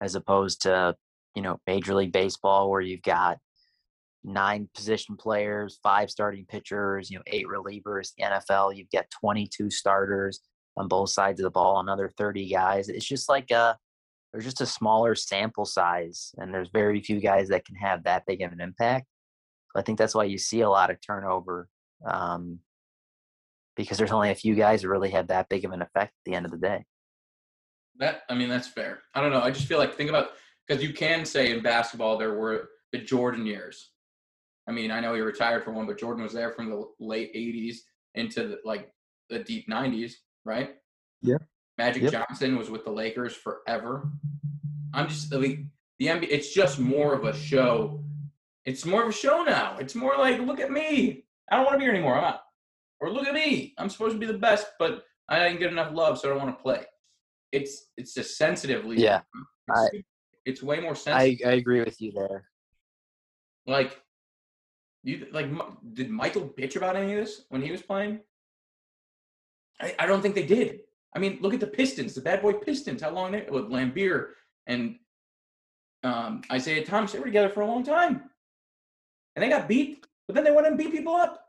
as 0.00 0.14
opposed 0.14 0.62
to, 0.62 0.94
you 1.34 1.42
know, 1.42 1.58
Major 1.66 1.92
League 1.92 2.12
Baseball 2.12 2.70
where 2.70 2.80
you've 2.80 3.02
got 3.02 3.38
nine 4.22 4.68
position 4.76 5.16
players, 5.16 5.80
five 5.82 6.08
starting 6.08 6.46
pitchers, 6.46 7.10
you 7.10 7.18
know, 7.18 7.24
eight 7.26 7.46
relievers. 7.48 8.12
The 8.16 8.26
NFL, 8.26 8.76
you've 8.76 8.92
got 8.92 9.10
22 9.10 9.70
starters 9.70 10.38
on 10.76 10.86
both 10.86 11.10
sides 11.10 11.40
of 11.40 11.44
the 11.44 11.50
ball, 11.50 11.80
another 11.80 12.12
30 12.16 12.48
guys. 12.48 12.88
It's 12.88 13.08
just 13.08 13.28
like 13.28 13.50
a 13.50 13.76
there's 14.32 14.44
just 14.44 14.60
a 14.60 14.66
smaller 14.66 15.14
sample 15.14 15.64
size 15.64 16.32
and 16.38 16.52
there's 16.52 16.68
very 16.72 17.00
few 17.00 17.20
guys 17.20 17.48
that 17.48 17.64
can 17.64 17.76
have 17.76 18.04
that 18.04 18.24
big 18.26 18.42
of 18.42 18.52
an 18.52 18.60
impact 18.60 19.06
so 19.72 19.80
i 19.80 19.82
think 19.82 19.98
that's 19.98 20.14
why 20.14 20.24
you 20.24 20.38
see 20.38 20.60
a 20.60 20.68
lot 20.68 20.90
of 20.90 20.98
turnover 21.00 21.68
um, 22.06 22.60
because 23.76 23.98
there's 23.98 24.12
only 24.12 24.30
a 24.30 24.34
few 24.34 24.54
guys 24.54 24.82
that 24.82 24.88
really 24.88 25.10
have 25.10 25.28
that 25.28 25.48
big 25.48 25.64
of 25.64 25.72
an 25.72 25.82
effect 25.82 26.12
at 26.12 26.24
the 26.24 26.34
end 26.34 26.44
of 26.44 26.52
the 26.52 26.58
day 26.58 26.84
That 27.98 28.22
I 28.28 28.34
mean, 28.34 28.48
that's 28.48 28.68
fair. 28.68 29.00
I 29.14 29.20
don't 29.20 29.32
know. 29.32 29.42
I 29.42 29.50
just 29.50 29.66
feel 29.66 29.78
like 29.78 29.94
think 29.94 30.08
about 30.08 30.30
because 30.66 30.82
you 30.82 30.92
can 30.92 31.24
say 31.24 31.50
in 31.50 31.62
basketball 31.62 32.16
there 32.16 32.34
were 32.34 32.70
the 32.92 32.98
Jordan 32.98 33.44
years. 33.44 33.90
I 34.68 34.72
mean, 34.72 34.90
I 34.90 35.00
know 35.00 35.14
he 35.14 35.20
retired 35.20 35.64
from 35.64 35.74
one, 35.74 35.86
but 35.86 35.98
Jordan 35.98 36.22
was 36.22 36.32
there 36.32 36.52
from 36.52 36.70
the 36.70 36.84
late 37.00 37.34
'80s 37.34 37.76
into 38.14 38.48
the, 38.48 38.58
like 38.64 38.92
the 39.30 39.40
deep 39.40 39.68
'90s, 39.68 40.12
right? 40.44 40.76
Yeah. 41.22 41.38
Magic 41.78 42.02
Yep. 42.04 42.12
Johnson 42.12 42.58
was 42.58 42.70
with 42.70 42.84
the 42.84 42.90
Lakers 42.90 43.34
forever. 43.34 44.10
I'm 44.92 45.08
just 45.08 45.32
like 45.32 45.60
the 45.98 46.06
NBA. 46.06 46.28
It's 46.30 46.52
just 46.52 46.78
more 46.78 47.14
of 47.14 47.24
a 47.24 47.34
show. 47.34 48.04
It's 48.64 48.84
more 48.84 49.02
of 49.02 49.08
a 49.08 49.12
show 49.12 49.44
now. 49.44 49.78
It's 49.78 49.94
more 49.94 50.16
like, 50.18 50.40
look 50.40 50.60
at 50.60 50.70
me. 50.70 51.24
I 51.50 51.56
don't 51.56 51.64
want 51.64 51.74
to 51.74 51.78
be 51.78 51.84
here 51.84 51.94
anymore. 51.94 52.18
I'm 52.18 52.24
out. 52.24 52.40
Or 53.00 53.10
look 53.10 53.26
at 53.26 53.32
me. 53.32 53.74
I'm 53.78 53.88
supposed 53.88 54.14
to 54.14 54.18
be 54.18 54.26
the 54.26 54.36
best, 54.36 54.66
but 54.78 55.04
I 55.28 55.38
didn't 55.38 55.60
get 55.60 55.72
enough 55.72 55.94
love, 55.94 56.18
so 56.18 56.28
I 56.28 56.34
don't 56.34 56.44
want 56.44 56.58
to 56.58 56.62
play. 56.62 56.84
It's 57.52 57.86
it's 57.96 58.12
just 58.12 58.36
sensitively. 58.36 58.98
Yeah, 58.98 59.20
It's, 59.68 60.04
it's 60.44 60.62
way 60.62 60.80
more 60.80 60.94
sensitive. 60.94 61.46
I, 61.46 61.50
I 61.50 61.52
agree 61.54 61.80
with 61.80 62.00
you 62.00 62.12
there 62.12 62.44
like, 63.68 64.00
you 65.04 65.26
like 65.30 65.48
did 65.92 66.10
Michael 66.10 66.52
bitch 66.58 66.74
about 66.74 66.96
any 66.96 67.12
of 67.12 67.24
this 67.24 67.42
when 67.50 67.62
he 67.62 67.70
was 67.70 67.82
playing? 67.82 68.20
I, 69.80 69.94
I 70.00 70.06
don't 70.06 70.22
think 70.22 70.34
they 70.34 70.46
did. 70.46 70.80
I 71.18 71.20
mean, 71.20 71.38
look 71.40 71.52
at 71.52 71.58
the 71.58 71.66
Pistons, 71.66 72.14
the 72.14 72.20
bad 72.20 72.42
boy 72.42 72.52
Pistons. 72.52 73.02
How 73.02 73.10
long 73.10 73.32
they 73.32 73.44
with 73.50 73.64
Laimbeer 73.64 74.28
and 74.68 74.94
um, 76.04 76.42
Isiah 76.54 76.84
Thomas? 76.84 77.10
They 77.10 77.18
were 77.18 77.24
together 77.24 77.48
for 77.48 77.62
a 77.62 77.66
long 77.66 77.82
time, 77.82 78.30
and 79.34 79.42
they 79.42 79.48
got 79.48 79.66
beat. 79.66 80.06
But 80.28 80.36
then 80.36 80.44
they 80.44 80.52
went 80.52 80.68
and 80.68 80.78
beat 80.78 80.92
people 80.92 81.16
up. 81.16 81.44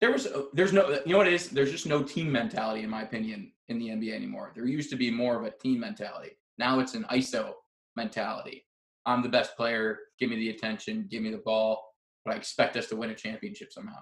There 0.00 0.12
was 0.12 0.28
uh, 0.28 0.44
there's 0.52 0.72
no 0.72 0.90
you 1.04 1.10
know 1.12 1.18
what 1.18 1.26
it 1.26 1.32
is. 1.32 1.48
There's 1.48 1.72
just 1.72 1.88
no 1.88 2.04
team 2.04 2.30
mentality 2.30 2.84
in 2.84 2.90
my 2.90 3.02
opinion 3.02 3.50
in 3.68 3.80
the 3.80 3.88
NBA 3.88 4.14
anymore. 4.14 4.52
There 4.54 4.66
used 4.68 4.90
to 4.90 4.96
be 4.96 5.10
more 5.10 5.36
of 5.36 5.42
a 5.42 5.50
team 5.50 5.80
mentality. 5.80 6.38
Now 6.56 6.78
it's 6.78 6.94
an 6.94 7.06
ISO 7.10 7.54
mentality. 7.96 8.64
I'm 9.06 9.24
the 9.24 9.28
best 9.28 9.56
player. 9.56 9.98
Give 10.20 10.30
me 10.30 10.36
the 10.36 10.50
attention. 10.50 11.08
Give 11.10 11.20
me 11.20 11.32
the 11.32 11.42
ball. 11.44 11.84
But 12.24 12.34
I 12.34 12.36
expect 12.36 12.76
us 12.76 12.86
to 12.90 12.96
win 12.96 13.10
a 13.10 13.14
championship 13.14 13.72
somehow. 13.72 13.98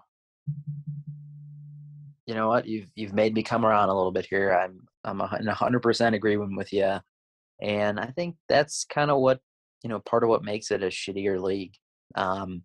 You 2.26 2.34
know 2.34 2.48
what 2.48 2.66
you've 2.66 2.90
you've 2.94 3.14
made 3.14 3.34
me 3.34 3.42
come 3.42 3.66
around 3.66 3.88
a 3.90 3.94
little 3.96 4.12
bit 4.12 4.26
here. 4.26 4.52
I'm 4.52 4.86
i'm 5.04 5.20
a 5.20 5.28
100% 5.28 6.14
agreement 6.14 6.56
with 6.56 6.72
you 6.72 6.98
and 7.62 8.00
i 8.00 8.06
think 8.06 8.36
that's 8.48 8.84
kind 8.84 9.10
of 9.10 9.20
what 9.20 9.40
you 9.82 9.88
know 9.90 10.00
part 10.00 10.22
of 10.24 10.28
what 10.30 10.44
makes 10.44 10.70
it 10.70 10.82
a 10.82 10.86
shittier 10.88 11.40
league. 11.42 11.74
Um 12.16 12.62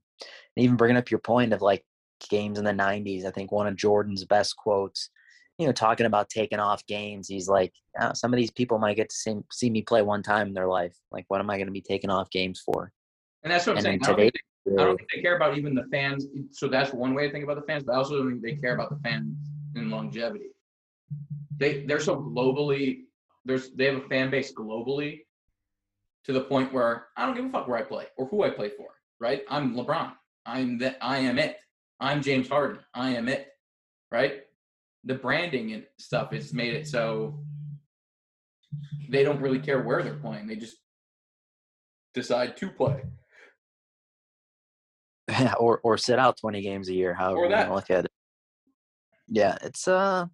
and 0.56 0.64
even 0.66 0.78
bringing 0.78 0.98
up 0.98 1.12
your 1.12 1.20
point 1.22 1.54
of 1.54 1.62
like 1.62 1.86
games 2.30 2.60
in 2.60 2.66
the 2.66 2.72
90s 2.72 3.26
i 3.26 3.32
think 3.32 3.52
one 3.52 3.68
of 3.68 3.76
jordan's 3.76 4.26
best 4.26 4.58
quotes 4.58 5.10
you 5.60 5.66
know 5.68 5.74
talking 5.74 6.06
about 6.08 6.30
taking 6.30 6.60
off 6.60 6.86
games 6.88 7.28
he's 7.28 7.48
like 7.50 7.74
"Ah, 8.00 8.14
some 8.14 8.34
of 8.34 8.38
these 8.38 8.52
people 8.52 8.80
might 8.80 8.96
get 8.98 9.10
to 9.10 9.16
see, 9.16 9.36
see 9.52 9.70
me 9.70 9.82
play 9.84 10.02
one 10.04 10.24
time 10.24 10.48
in 10.48 10.54
their 10.54 10.68
life. 10.68 10.96
Like 11.12 11.26
what 11.30 11.42
am 11.42 11.50
i 11.50 11.58
going 11.58 11.68
to 11.68 11.74
be 11.74 11.82
taking 11.82 12.10
off 12.12 12.30
games 12.32 12.62
for? 12.66 12.92
And 13.44 13.52
that's 13.52 13.68
what 13.68 13.74
I'm 13.74 13.80
And 13.80 13.86
saying. 13.86 14.00
in 14.00 14.32
I 14.68 14.70
don't, 14.70 14.78
think 14.78 14.78
they, 14.78 14.82
I 14.82 14.86
don't 14.86 14.98
think 14.98 15.10
they 15.16 15.22
care 15.22 15.36
about 15.36 15.58
even 15.58 15.76
the 15.76 15.86
fans. 15.92 16.26
So 16.52 16.68
that's 16.68 16.94
one 16.94 17.14
way 17.14 17.28
to 17.28 17.32
think 17.32 17.44
about 17.44 17.56
the 17.56 17.64
fans, 17.64 17.84
but 17.84 17.94
I 17.94 17.98
also 17.98 18.18
don't 18.18 18.30
think 18.30 18.42
they 18.42 18.56
care 18.56 18.76
about 18.76 18.90
the 18.90 19.00
fans 19.08 19.36
in 19.76 19.90
longevity. 19.90 20.48
They 21.58 21.86
they're 21.86 22.00
so 22.00 22.18
globally 22.18 23.06
there's 23.46 23.72
they 23.72 23.86
have 23.86 23.96
a 23.96 24.08
fan 24.08 24.30
base 24.30 24.54
globally 24.54 25.22
to 26.26 26.34
the 26.34 26.42
point 26.42 26.74
where 26.74 27.08
I 27.16 27.26
don't 27.26 27.36
give 27.36 27.46
a 27.46 27.50
fuck 27.50 27.68
where 27.68 27.80
I 27.80 27.84
play 27.84 28.06
or 28.18 28.28
who 28.28 28.44
I 28.44 28.50
play 28.50 28.70
for. 28.70 28.90
Right? 29.20 29.44
I'm 29.50 29.74
LeBron. 29.74 30.12
I'm 30.46 30.78
that 30.80 30.98
I 31.02 31.20
am 31.20 31.40
it. 31.40 31.58
I'm 32.00 32.22
James 32.22 32.50
Harden. 32.50 32.80
I 32.94 33.12
am 33.12 33.30
it. 33.30 33.48
Right? 34.12 34.42
The 35.06 35.16
branding 35.16 35.72
and 35.72 35.86
stuff 35.98 36.32
has 36.34 36.54
made 36.54 36.76
it 36.76 36.88
so 36.88 37.40
they 39.10 39.24
don't 39.24 39.42
really 39.42 39.60
care 39.60 39.82
where 39.82 40.04
they're 40.04 40.16
playing. 40.16 40.48
They 40.48 40.58
just 40.58 40.78
decide 42.14 42.58
to 42.58 42.70
play. 42.70 43.04
or 45.60 45.80
or 45.84 45.98
sit 45.98 46.20
out 46.20 46.38
20 46.40 46.62
games 46.62 46.90
a 46.90 46.94
year, 46.94 47.14
however 47.14 47.46
you 47.46 47.52
want 47.52 47.68
to 47.68 47.76
look 47.76 47.92
at 47.92 48.06
it. 48.06 48.12
Yeah, 49.28 49.58
it's 49.62 49.88
a 49.88 50.30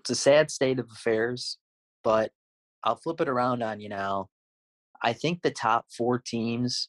it's 0.00 0.10
a 0.10 0.14
sad 0.14 0.50
state 0.50 0.78
of 0.78 0.90
affairs, 0.90 1.58
but 2.02 2.30
I'll 2.82 2.96
flip 2.96 3.20
it 3.20 3.28
around 3.28 3.62
on 3.62 3.80
you 3.80 3.88
now. 3.88 4.28
I 5.02 5.12
think 5.12 5.42
the 5.42 5.50
top 5.50 5.86
four 5.96 6.18
teams 6.18 6.88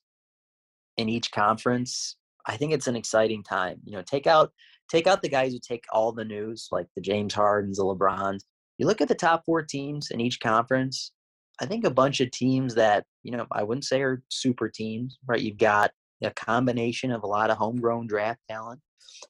in 0.98 1.10
each 1.10 1.32
conference, 1.32 2.16
I 2.46 2.58
think 2.58 2.72
it's 2.72 2.88
an 2.88 2.96
exciting 2.96 3.44
time. 3.44 3.80
You 3.84 3.94
know, 3.94 4.02
take 4.02 4.28
out 4.28 4.52
take 4.90 5.08
out 5.08 5.22
the 5.22 5.30
guys 5.30 5.52
who 5.52 5.60
take 5.60 5.84
all 5.92 6.12
the 6.12 6.26
news, 6.26 6.70
like 6.72 6.88
the 6.96 7.02
James 7.02 7.34
Hardens, 7.34 7.78
the 7.78 7.84
LeBrons. 7.84 8.44
You 8.78 8.88
look 8.88 9.02
at 9.02 9.08
the 9.08 9.16
top 9.16 9.44
four 9.46 9.62
teams 9.64 10.12
in 10.12 10.22
each 10.22 10.40
conference. 10.40 11.12
I 11.62 11.66
think 11.66 11.86
a 11.86 11.92
bunch 11.92 12.20
of 12.20 12.32
teams 12.32 12.76
that 12.76 13.06
you 13.24 13.32
know 13.32 13.46
I 13.52 13.64
wouldn't 13.64 13.86
say 13.86 14.02
are 14.02 14.24
super 14.30 14.70
teams, 14.70 15.18
right? 15.28 15.42
You've 15.42 15.58
got 15.58 15.92
a 16.26 16.34
combination 16.34 17.12
of 17.12 17.24
a 17.24 17.28
lot 17.28 17.50
of 17.50 17.58
homegrown 17.58 18.08
draft 18.08 18.40
talent 18.50 18.80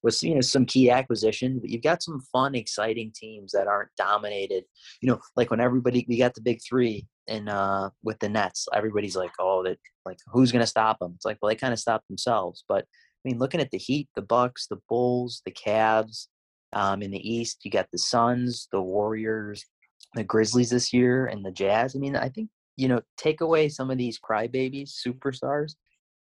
with 0.03 0.21
you 0.23 0.35
know 0.35 0.41
some 0.41 0.65
key 0.65 0.89
acquisitions, 0.89 1.59
but 1.59 1.69
you've 1.69 1.83
got 1.83 2.03
some 2.03 2.21
fun, 2.31 2.55
exciting 2.55 3.11
teams 3.15 3.51
that 3.51 3.67
aren't 3.67 3.89
dominated. 3.97 4.63
You 5.01 5.09
know, 5.09 5.19
like 5.35 5.51
when 5.51 5.59
everybody 5.59 6.05
we 6.07 6.17
got 6.17 6.33
the 6.33 6.41
big 6.41 6.59
three 6.67 7.07
and 7.27 7.49
uh 7.49 7.89
with 8.03 8.19
the 8.19 8.29
Nets, 8.29 8.67
everybody's 8.73 9.15
like, 9.15 9.31
oh, 9.39 9.63
that 9.63 9.77
like 10.05 10.17
who's 10.27 10.51
gonna 10.51 10.67
stop 10.67 10.99
them? 10.99 11.13
It's 11.15 11.25
like, 11.25 11.37
well, 11.41 11.49
they 11.49 11.55
kind 11.55 11.73
of 11.73 11.79
stopped 11.79 12.07
themselves. 12.07 12.63
But 12.67 12.83
I 12.83 13.29
mean, 13.29 13.39
looking 13.39 13.61
at 13.61 13.71
the 13.71 13.77
Heat, 13.77 14.09
the 14.15 14.21
Bucks, 14.21 14.67
the 14.67 14.81
Bulls, 14.89 15.41
the 15.45 15.51
Cavs, 15.51 16.27
um, 16.73 17.01
in 17.01 17.11
the 17.11 17.29
East, 17.29 17.59
you 17.63 17.71
got 17.71 17.87
the 17.91 17.97
Suns, 17.97 18.67
the 18.71 18.81
Warriors, 18.81 19.65
the 20.13 20.23
Grizzlies 20.23 20.69
this 20.69 20.93
year, 20.93 21.25
and 21.25 21.43
the 21.43 21.51
Jazz. 21.51 21.95
I 21.95 21.99
mean, 21.99 22.15
I 22.15 22.29
think 22.29 22.49
you 22.77 22.87
know, 22.87 23.01
take 23.17 23.41
away 23.41 23.69
some 23.69 23.89
of 23.89 23.97
these 23.97 24.19
crybabies, 24.19 24.91
superstars, 25.07 25.75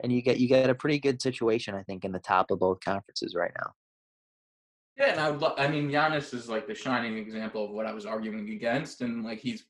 and 0.03 0.13
you 0.13 0.21
get 0.21 0.39
you 0.39 0.49
get 0.49 0.69
a 0.69 0.75
pretty 0.75 0.99
good 0.99 1.23
situation, 1.23 1.75
I 1.75 1.83
think, 1.83 2.05
in 2.05 2.13
the 2.13 2.19
top 2.19 2.51
of 2.51 2.59
both 2.59 2.81
conferences 2.81 3.35
right 3.35 3.53
now. 3.59 3.73
Yeah, 4.99 5.13
and 5.13 5.21
I 5.21 5.31
would. 5.31 5.41
Lo- 5.41 5.55
I 5.57 5.69
mean, 5.69 5.91
Giannis 5.91 6.35
is 6.35 6.49
like 6.49 6.67
the 6.67 6.75
shining 6.75 7.17
example 7.17 7.65
of 7.65 7.71
what 7.71 7.87
I 7.87 7.93
was 7.93 8.05
arguing 8.05 8.51
against, 8.51 9.01
and 9.01 9.25
like 9.25 9.39
he's 9.39 9.65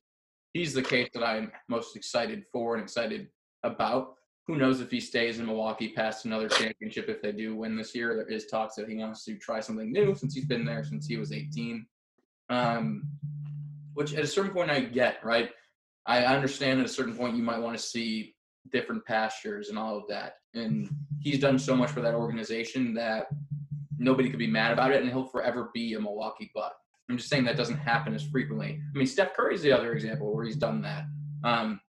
he's 0.53 0.75
the 0.75 0.83
case 0.83 1.09
that 1.14 1.23
I'm 1.23 1.53
most 1.68 1.97
excited 1.97 2.45
for 2.53 2.75
and 2.75 2.83
excited 2.83 3.29
about. 3.62 4.14
Who 4.49 4.57
knows 4.57 4.81
if 4.81 4.90
he 4.90 4.99
stays 4.99 5.38
in 5.38 5.47
Milwaukee 5.47 5.92
past 5.92 6.25
another 6.25 6.49
championship 6.49 7.09
if 7.09 7.23
they 7.23 7.31
do 7.31 7.55
win 7.55 7.77
this 7.77 7.95
year? 7.95 8.16
There 8.16 8.29
is 8.29 8.47
talks 8.47 8.75
that 8.75 8.88
he 8.88 8.97
wants 8.97 9.25
to 9.27 9.37
try 9.37 9.61
something 9.61 9.92
new 9.92 10.14
since 10.16 10.35
he's 10.35 10.47
been 10.47 10.64
there 10.64 10.83
since 10.83 11.07
he 11.07 11.16
was 11.16 11.31
18. 11.31 11.87
Um, 12.51 13.09
which 13.95 14.14
at 14.14 14.25
a 14.25 14.27
certain 14.27 14.53
point 14.53 14.71
I 14.71 14.81
get, 14.81 15.25
right? 15.25 15.51
I 16.07 16.25
understand 16.25 16.81
at 16.81 16.87
a 16.87 16.88
certain 16.88 17.14
point 17.14 17.37
you 17.37 17.42
might 17.45 17.61
want 17.61 17.77
to 17.77 17.83
see 17.83 18.35
different 18.70 19.05
pastures 19.05 19.68
and 19.68 19.79
all 19.79 19.96
of 19.96 20.05
that. 20.09 20.35
And 20.55 20.88
he's 21.20 21.38
done 21.38 21.59
so 21.59 21.77
much 21.77 21.90
for 21.90 22.01
that 22.01 22.14
organization 22.14 22.94
that 22.94 23.27
nobody 23.98 24.29
could 24.31 24.38
be 24.38 24.46
mad 24.46 24.72
about 24.72 24.92
it, 24.92 25.03
and 25.03 25.11
he'll 25.11 25.27
forever 25.27 25.70
be 25.72 25.94
a 25.94 26.01
Milwaukee 26.01 26.51
Buck. 26.55 26.75
I'm 27.09 27.16
just 27.16 27.29
saying 27.29 27.44
that 27.44 27.57
doesn't 27.57 27.79
happen 27.79 28.14
as 28.14 28.25
frequently. 28.25 28.81
I 28.94 28.98
mean, 28.98 29.07
Steph 29.07 29.35
Curry's 29.35 29.62
the 29.62 29.72
other 29.72 29.92
example 29.92 30.35
where 30.35 30.44
he's 30.44 30.57
done 30.57 30.83
that. 30.83 31.05
Um, 31.44 31.81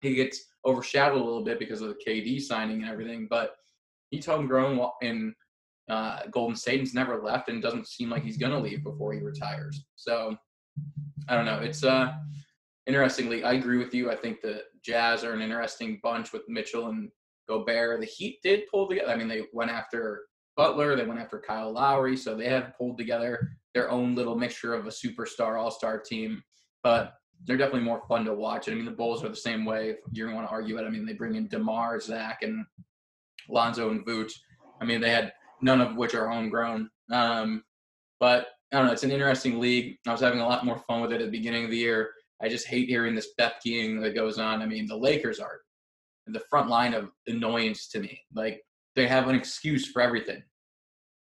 he 0.00 0.14
gets 0.14 0.44
overshadowed 0.64 1.20
a 1.20 1.24
little 1.24 1.44
bit 1.44 1.58
because 1.58 1.80
of 1.80 1.88
the 1.88 1.98
KD 2.06 2.40
signing 2.40 2.82
and 2.82 2.90
everything, 2.90 3.26
but 3.28 3.56
he's 4.10 4.26
homegrown 4.26 4.88
in 5.02 5.34
uh, 5.88 6.20
Golden 6.30 6.56
State 6.56 6.80
and's 6.80 6.94
never 6.94 7.22
left, 7.22 7.48
and 7.48 7.62
doesn't 7.62 7.88
seem 7.88 8.10
like 8.10 8.22
he's 8.22 8.38
gonna 8.38 8.58
leave 8.58 8.82
before 8.82 9.12
he 9.12 9.20
retires. 9.20 9.84
So 9.96 10.36
I 11.28 11.36
don't 11.36 11.44
know. 11.44 11.58
It's 11.58 11.84
uh 11.84 12.12
interestingly, 12.86 13.44
I 13.44 13.54
agree 13.54 13.78
with 13.78 13.94
you. 13.94 14.10
I 14.10 14.16
think 14.16 14.40
the 14.40 14.62
Jazz 14.82 15.24
are 15.24 15.32
an 15.32 15.42
interesting 15.42 16.00
bunch 16.02 16.32
with 16.32 16.48
Mitchell 16.48 16.88
and 16.88 17.10
Gobert. 17.48 18.00
The 18.00 18.06
Heat 18.06 18.40
did 18.42 18.66
pull 18.70 18.88
together. 18.88 19.10
I 19.10 19.16
mean, 19.16 19.28
they 19.28 19.42
went 19.52 19.70
after 19.70 20.22
Butler, 20.56 20.94
they 20.94 21.04
went 21.04 21.20
after 21.20 21.40
Kyle 21.40 21.72
Lowry, 21.72 22.16
so 22.16 22.36
they 22.36 22.48
have 22.48 22.74
pulled 22.78 22.96
together 22.96 23.48
their 23.74 23.90
own 23.90 24.14
little 24.14 24.36
mixture 24.36 24.74
of 24.74 24.86
a 24.86 24.90
superstar 24.90 25.60
all-star 25.60 25.98
team. 25.98 26.42
But 26.82 27.14
they're 27.44 27.56
definitely 27.56 27.80
more 27.80 28.02
fun 28.08 28.24
to 28.24 28.34
watch. 28.34 28.68
I 28.68 28.74
mean, 28.74 28.84
the 28.84 28.90
Bulls 28.90 29.24
are 29.24 29.28
the 29.28 29.36
same 29.36 29.64
way. 29.64 29.96
You 30.12 30.30
want 30.30 30.46
to 30.46 30.52
argue 30.52 30.78
it, 30.78 30.84
I 30.84 30.90
mean, 30.90 31.04
they 31.04 31.12
bring 31.14 31.34
in 31.34 31.48
Demar, 31.48 32.00
Zach, 32.00 32.42
and 32.42 32.64
Lonzo 33.48 33.90
and 33.90 34.06
Vooch. 34.06 34.32
I 34.80 34.84
mean, 34.84 35.00
they 35.00 35.10
had 35.10 35.32
none 35.60 35.80
of 35.80 35.96
which 35.96 36.14
are 36.14 36.28
homegrown. 36.28 36.88
Um, 37.10 37.64
but 38.20 38.46
I 38.72 38.78
don't 38.78 38.86
know. 38.86 38.92
It's 38.92 39.02
an 39.02 39.10
interesting 39.10 39.60
league. 39.60 39.96
I 40.06 40.12
was 40.12 40.20
having 40.20 40.40
a 40.40 40.46
lot 40.46 40.64
more 40.64 40.78
fun 40.78 41.00
with 41.00 41.12
it 41.12 41.20
at 41.20 41.30
the 41.30 41.38
beginning 41.38 41.64
of 41.64 41.70
the 41.70 41.76
year. 41.76 42.10
I 42.42 42.48
just 42.48 42.66
hate 42.66 42.88
hearing 42.88 43.14
this 43.14 43.30
Bepkeing 43.38 44.02
that 44.02 44.14
goes 44.14 44.38
on. 44.38 44.62
I 44.62 44.66
mean, 44.66 44.86
the 44.86 44.96
Lakers 44.96 45.38
are 45.38 45.60
the 46.26 46.40
front 46.50 46.68
line 46.68 46.94
of 46.94 47.10
annoyance 47.26 47.88
to 47.88 48.00
me. 48.00 48.20
Like 48.34 48.62
they 48.96 49.06
have 49.06 49.28
an 49.28 49.34
excuse 49.34 49.90
for 49.90 50.02
everything. 50.02 50.42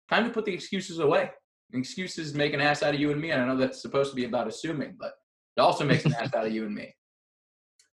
Time 0.09 0.25
to 0.25 0.29
put 0.29 0.45
the 0.45 0.53
excuses 0.53 0.99
away. 0.99 1.31
Excuses 1.73 2.33
make 2.33 2.53
an 2.53 2.61
ass 2.61 2.83
out 2.83 2.93
of 2.93 2.99
you 2.99 3.11
and 3.11 3.21
me. 3.21 3.31
And 3.31 3.41
I 3.41 3.45
know 3.45 3.55
that's 3.55 3.81
supposed 3.81 4.09
to 4.11 4.15
be 4.15 4.25
about 4.25 4.47
assuming, 4.47 4.95
but 4.99 5.13
it 5.57 5.61
also 5.61 5.85
makes 5.85 6.05
an 6.05 6.13
ass 6.13 6.33
out 6.33 6.45
of 6.45 6.51
you 6.51 6.65
and 6.65 6.75
me. 6.75 6.93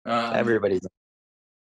Um, 0.06 0.34
Everybody's 0.34 0.80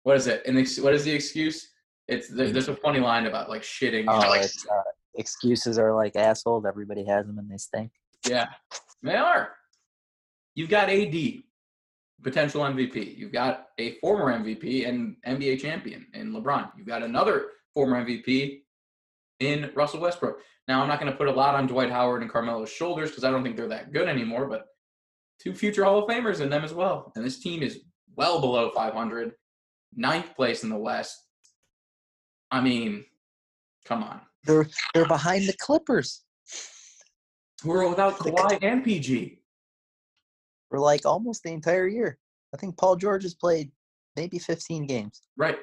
what 0.03 0.17
is 0.17 0.27
it? 0.27 0.41
And 0.45 0.57
ex- 0.57 0.79
what 0.79 0.93
is 0.93 1.03
the 1.03 1.11
excuse? 1.11 1.69
It's 2.07 2.29
there, 2.29 2.51
there's 2.51 2.69
a 2.69 2.75
funny 2.75 2.99
line 2.99 3.27
about 3.27 3.49
like 3.49 3.61
shitting. 3.61 4.05
oh, 4.07 4.17
like, 4.17 4.43
it's, 4.43 4.65
uh, 4.65 4.81
excuses 5.15 5.77
are 5.77 5.93
like 5.93 6.15
assholes. 6.15 6.65
Everybody 6.65 7.05
has 7.05 7.27
them 7.27 7.37
and 7.37 7.51
they 7.51 7.57
stink. 7.57 7.91
yeah, 8.27 8.47
they 9.03 9.15
are. 9.15 9.51
You've 10.59 10.69
got 10.69 10.89
AD, 10.89 11.15
potential 12.21 12.63
MVP. 12.63 13.17
You've 13.17 13.31
got 13.31 13.67
a 13.79 13.93
former 13.99 14.25
MVP 14.37 14.89
and 14.89 15.15
NBA 15.25 15.61
champion 15.61 16.05
in 16.13 16.33
LeBron. 16.33 16.69
You've 16.77 16.85
got 16.85 17.01
another 17.01 17.51
former 17.73 18.03
MVP 18.03 18.63
in 19.39 19.71
Russell 19.73 20.01
Westbrook. 20.01 20.39
Now, 20.67 20.81
I'm 20.81 20.89
not 20.89 20.99
going 20.99 21.09
to 21.09 21.17
put 21.17 21.29
a 21.29 21.31
lot 21.31 21.55
on 21.55 21.65
Dwight 21.65 21.89
Howard 21.89 22.23
and 22.23 22.29
Carmelo's 22.29 22.69
shoulders 22.69 23.09
because 23.09 23.23
I 23.23 23.31
don't 23.31 23.41
think 23.41 23.55
they're 23.55 23.69
that 23.69 23.93
good 23.93 24.09
anymore, 24.09 24.47
but 24.47 24.65
two 25.41 25.53
future 25.53 25.85
Hall 25.85 26.03
of 26.03 26.09
Famers 26.09 26.41
in 26.41 26.49
them 26.49 26.65
as 26.65 26.73
well. 26.73 27.13
And 27.15 27.23
this 27.23 27.39
team 27.39 27.63
is 27.63 27.79
well 28.17 28.41
below 28.41 28.69
500, 28.71 29.31
ninth 29.95 30.35
place 30.35 30.63
in 30.63 30.69
the 30.69 30.75
West. 30.75 31.17
I 32.51 32.59
mean, 32.59 33.05
come 33.85 34.03
on. 34.03 34.19
They're 34.43 34.67
they're 34.93 35.07
behind 35.07 35.47
the 35.47 35.55
Clippers. 35.57 36.25
We're 37.63 37.87
without 37.87 38.17
Kawhi 38.17 38.59
and 38.61 38.83
PG. 38.83 39.38
For 40.69 40.79
like 40.79 41.05
almost 41.05 41.43
the 41.43 41.51
entire 41.51 41.87
year. 41.87 42.17
I 42.53 42.57
think 42.57 42.77
Paul 42.77 42.95
George 42.95 43.23
has 43.23 43.33
played 43.33 43.71
maybe 44.15 44.39
15 44.39 44.87
games. 44.87 45.21
Right. 45.37 45.57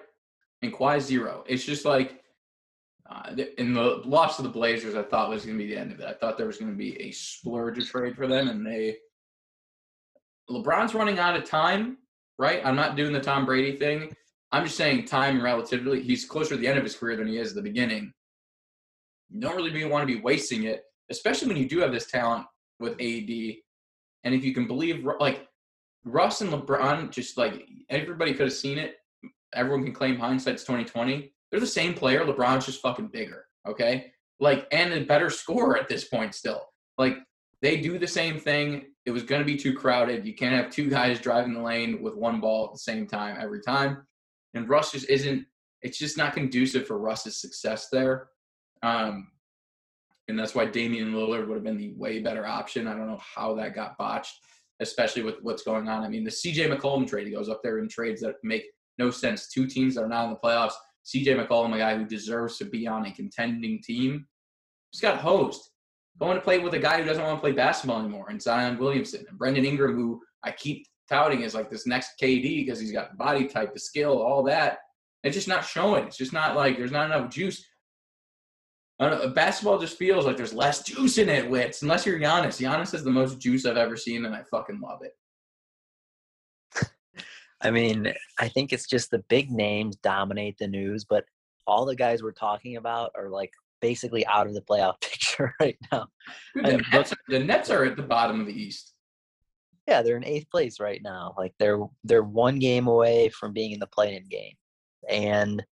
And 0.63 0.73
Kawhi 0.73 1.01
zero. 1.01 1.45
It's 1.47 1.65
just 1.65 1.85
like 1.85 2.23
uh, 3.09 3.37
in 3.59 3.73
the 3.73 4.03
loss 4.05 4.39
of 4.39 4.45
the 4.45 4.51
Blazers, 4.51 4.95
I 4.95 5.03
thought 5.03 5.31
was 5.31 5.45
going 5.45 5.59
to 5.59 5.65
be 5.65 5.71
the 5.71 5.81
end 5.81 5.93
of 5.93 6.01
it. 6.01 6.07
I 6.07 6.15
thought 6.15 6.37
there 6.37 6.47
was 6.47 6.59
going 6.59 6.73
to 6.73 6.77
be 6.77 7.01
a 7.01 7.11
splurge 7.13 7.89
trade 7.89 8.17
for 8.17 8.27
them, 8.27 8.49
and 8.49 8.67
they. 8.67 8.97
LeBron's 10.51 10.95
running 10.95 11.19
out 11.19 11.37
of 11.37 11.45
time, 11.45 11.99
right? 12.39 12.65
I'm 12.65 12.77
not 12.77 12.97
doing 12.97 13.13
the 13.13 13.21
Tom 13.21 13.47
Brady 13.47 13.77
thing. 13.77 14.15
I'm 14.53 14.65
just 14.65 14.77
saying 14.77 15.07
time 15.07 15.43
relatively. 15.43 16.01
He's 16.03 16.25
closer 16.25 16.51
to 16.51 16.57
the 16.57 16.69
end 16.69 16.79
of 16.79 16.85
his 16.85 16.97
career 16.97 17.17
than 17.17 17.27
he 17.27 17.39
is 17.39 17.51
at 17.51 17.57
the 17.57 17.63
beginning. 17.63 18.13
You 19.29 19.41
don't 19.41 19.57
really 19.57 19.85
want 19.85 20.09
to 20.09 20.15
be 20.15 20.21
wasting 20.21 20.65
it, 20.65 20.85
especially 21.11 21.49
when 21.49 21.57
you 21.57 21.69
do 21.69 21.81
have 21.81 21.93
this 21.93 22.11
talent 22.11 22.47
with 22.79 22.93
AD. 22.93 23.57
And 24.27 24.35
if 24.35 24.45
you 24.45 24.53
can 24.53 24.67
believe, 24.67 25.07
like 25.21 25.47
Russ 26.05 26.41
and 26.41 26.51
LeBron, 26.51 27.11
just 27.13 27.39
like 27.39 27.65
everybody 27.89 28.33
could 28.33 28.49
have 28.49 28.53
seen 28.53 28.77
it. 28.77 28.97
Everyone 29.55 29.85
can 29.85 29.95
claim 29.95 30.19
hindsight's 30.19 30.65
2020. 30.65 31.33
They're 31.51 31.61
the 31.61 31.67
same 31.67 31.95
player. 31.95 32.25
LeBron's 32.25 32.67
just 32.67 32.83
fucking 32.83 33.09
bigger. 33.09 33.45
Okay, 33.69 34.13
like 34.41 34.67
and 34.73 34.93
a 34.93 35.05
better 35.05 35.31
scorer 35.31 35.79
at 35.79 35.89
this 35.89 36.07
point. 36.07 36.35
Still, 36.35 36.61
like 36.99 37.19
they 37.63 37.77
do 37.77 38.01
the 38.01 38.07
same 38.07 38.41
thing. 38.41 38.87
It 39.07 39.13
was 39.13 39.23
going 39.23 39.41
to 39.41 39.47
be 39.47 39.57
too 39.57 39.75
crowded. 39.75 40.27
You 40.27 40.35
can't 40.35 40.55
have 40.55 40.73
two 40.73 40.91
guys 40.91 41.21
driving 41.21 41.55
the 41.55 41.63
lane 41.63 42.03
with 42.03 42.17
one 42.17 42.41
ball 42.41 42.67
at 42.67 42.73
the 42.73 42.81
same 42.81 43.07
time 43.07 43.37
every 43.41 43.61
time. 43.61 44.05
And 44.55 44.69
Russ 44.69 44.91
just 44.91 45.09
isn't. 45.09 45.47
It's 45.83 45.99
just 45.99 46.19
not 46.19 46.35
conducive 46.35 46.89
for 46.89 46.99
Russ's 46.99 47.41
success 47.41 47.91
there. 47.93 48.31
Um, 48.83 49.29
and 50.29 50.39
that's 50.39 50.55
why 50.55 50.65
Damian 50.65 51.13
Lillard 51.13 51.47
would 51.47 51.55
have 51.55 51.65
been 51.65 51.77
the 51.77 51.93
way 51.97 52.21
better 52.21 52.47
option. 52.47 52.89
I 52.89 52.95
don't 52.95 53.07
know 53.07 53.21
how 53.21 53.55
that 53.55 53.75
got 53.75 53.97
botched, 53.97 54.41
especially 54.81 55.23
with 55.23 55.37
what's 55.43 55.63
going 55.63 55.89
on. 55.89 56.03
I 56.03 56.09
mean, 56.09 56.25
the 56.25 56.31
CJ 56.31 56.73
McCollum 56.73 57.07
trade, 57.09 57.27
he 57.27 57.33
goes 57.33 57.49
up 57.49 57.61
there 57.63 57.79
in 57.79 57.89
trades 57.89 58.21
that 58.23 58.37
make 58.43 58.65
no 58.99 59.11
sense. 59.11 59.49
Two 59.49 59.67
teams 59.67 59.95
that 59.95 60.03
are 60.03 60.09
not 60.09 60.25
in 60.25 60.31
the 60.31 60.37
playoffs. 60.37 60.73
CJ 61.07 61.47
McCollum, 61.47 61.75
a 61.75 61.79
guy 61.79 61.97
who 61.97 62.05
deserves 62.05 62.59
to 62.59 62.65
be 62.65 62.87
on 62.89 63.07
a 63.07 63.13
contending 63.13 63.81
team, 63.83 64.27
just 64.93 65.03
got 65.03 65.19
hosed. 65.21 65.71
Going 66.19 66.37
to 66.37 66.43
play 66.43 66.59
with 66.59 66.75
a 66.75 66.79
guy 66.79 66.99
who 66.99 67.05
doesn't 67.05 67.23
want 67.23 67.37
to 67.37 67.41
play 67.41 67.53
basketball 67.53 68.01
anymore, 68.01 68.27
and 68.31 68.43
Zion 68.43 68.79
Williamson 68.79 69.25
and 69.29 69.39
Brandon 69.39 69.65
Ingram, 69.65 69.95
who 69.95 70.21
I 70.43 70.51
keep 70.51 70.87
touting 71.09 71.45
as 71.45 71.55
like 71.55 71.71
this 71.71 71.87
next 71.87 72.13
KD 72.21 72.65
because 72.65 72.81
he's 72.81 72.93
got 72.93 73.11
the 73.11 73.17
body 73.17 73.47
type, 73.47 73.75
the 73.75 73.81
skill, 73.81 74.21
all 74.21 74.43
that. 74.45 74.79
It's 75.23 75.37
just 75.37 75.49
not 75.49 75.65
showing. 75.65 76.07
It's 76.07 76.17
just 76.17 76.33
not 76.33 76.57
like 76.57 76.77
there's 76.77 76.93
not 76.93 77.07
enough 77.07 77.31
juice. 77.31 77.65
I 78.99 79.09
don't 79.09 79.19
know, 79.19 79.29
basketball 79.29 79.79
just 79.79 79.99
feels 79.99 80.25
like 80.25 80.37
there's 80.37 80.55
less 80.55 80.83
juice 80.83 81.19
in 81.19 81.29
it, 81.29 81.49
Wits. 81.51 81.83
Unless 81.83 82.07
you're 82.07 82.19
Giannis. 82.19 82.61
Giannis 82.61 82.93
has 82.93 83.05
the 83.05 83.11
most 83.11 83.39
juice 83.39 83.67
I've 83.67 83.77
ever 83.77 83.97
seen, 83.97 84.25
and 84.25 84.35
I 84.35 84.43
fucking 84.51 84.81
love 84.81 85.01
it. 85.03 85.13
I 87.61 87.71
mean, 87.71 88.13
I 88.39 88.49
think 88.49 88.73
it's 88.73 88.87
just 88.87 89.11
the 89.11 89.23
big 89.29 89.51
names 89.51 89.97
dominate 89.97 90.57
the 90.59 90.69
news, 90.69 91.05
but 91.05 91.25
all 91.67 91.85
the 91.85 91.97
guys 91.97 92.23
we're 92.23 92.33
talking 92.33 92.77
about 92.77 93.11
are 93.17 93.29
like 93.29 93.51
basically 93.83 94.27
out 94.27 94.47
of 94.47 94.55
the 94.55 94.63
playoff 94.63 95.01
picture 95.03 95.55
right 95.61 95.77
now. 95.93 96.07
Dude, 96.55 96.65
the, 96.65 96.85
Nets, 96.93 97.15
the 97.29 97.39
Nets 97.39 97.71
are 97.71 97.85
at 97.85 97.97
the 97.97 98.03
bottom 98.03 98.41
of 98.41 98.47
the 98.47 98.53
East. 98.53 98.95
Yeah, 99.87 100.03
they're 100.03 100.17
in 100.17 100.25
eighth 100.25 100.51
place 100.51 100.81
right 100.81 101.01
now. 101.03 101.35
Like 101.39 101.53
they're 101.59 101.79
they're 102.03 102.25
one 102.25 102.59
game 102.59 102.89
away 102.89 103.29
from 103.29 103.53
being 103.53 103.71
in 103.71 103.79
the 103.79 103.87
play-in 103.87 104.27
game, 104.29 104.55
and 105.09 105.65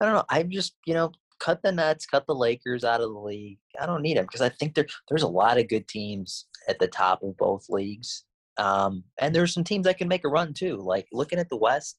I 0.00 0.06
don't 0.06 0.14
know. 0.14 0.24
I'm 0.30 0.50
just 0.50 0.74
you 0.86 0.94
know 0.94 1.12
cut 1.42 1.60
the 1.62 1.72
Nets, 1.72 2.06
cut 2.06 2.26
the 2.26 2.34
Lakers 2.34 2.84
out 2.84 3.00
of 3.00 3.12
the 3.12 3.18
league. 3.18 3.58
I 3.80 3.86
don't 3.86 4.02
need 4.02 4.16
them 4.16 4.24
because 4.24 4.40
I 4.40 4.48
think 4.48 4.74
there 4.74 4.86
there's 5.08 5.24
a 5.24 5.28
lot 5.28 5.58
of 5.58 5.68
good 5.68 5.88
teams 5.88 6.46
at 6.68 6.78
the 6.78 6.86
top 6.86 7.22
of 7.22 7.36
both 7.36 7.68
leagues, 7.68 8.24
um, 8.58 9.02
and 9.18 9.34
there's 9.34 9.52
some 9.52 9.64
teams 9.64 9.84
that 9.84 9.98
can 9.98 10.08
make 10.08 10.24
a 10.24 10.28
run 10.28 10.54
too. 10.54 10.76
Like 10.76 11.06
looking 11.12 11.38
at 11.38 11.48
the 11.48 11.56
West, 11.56 11.98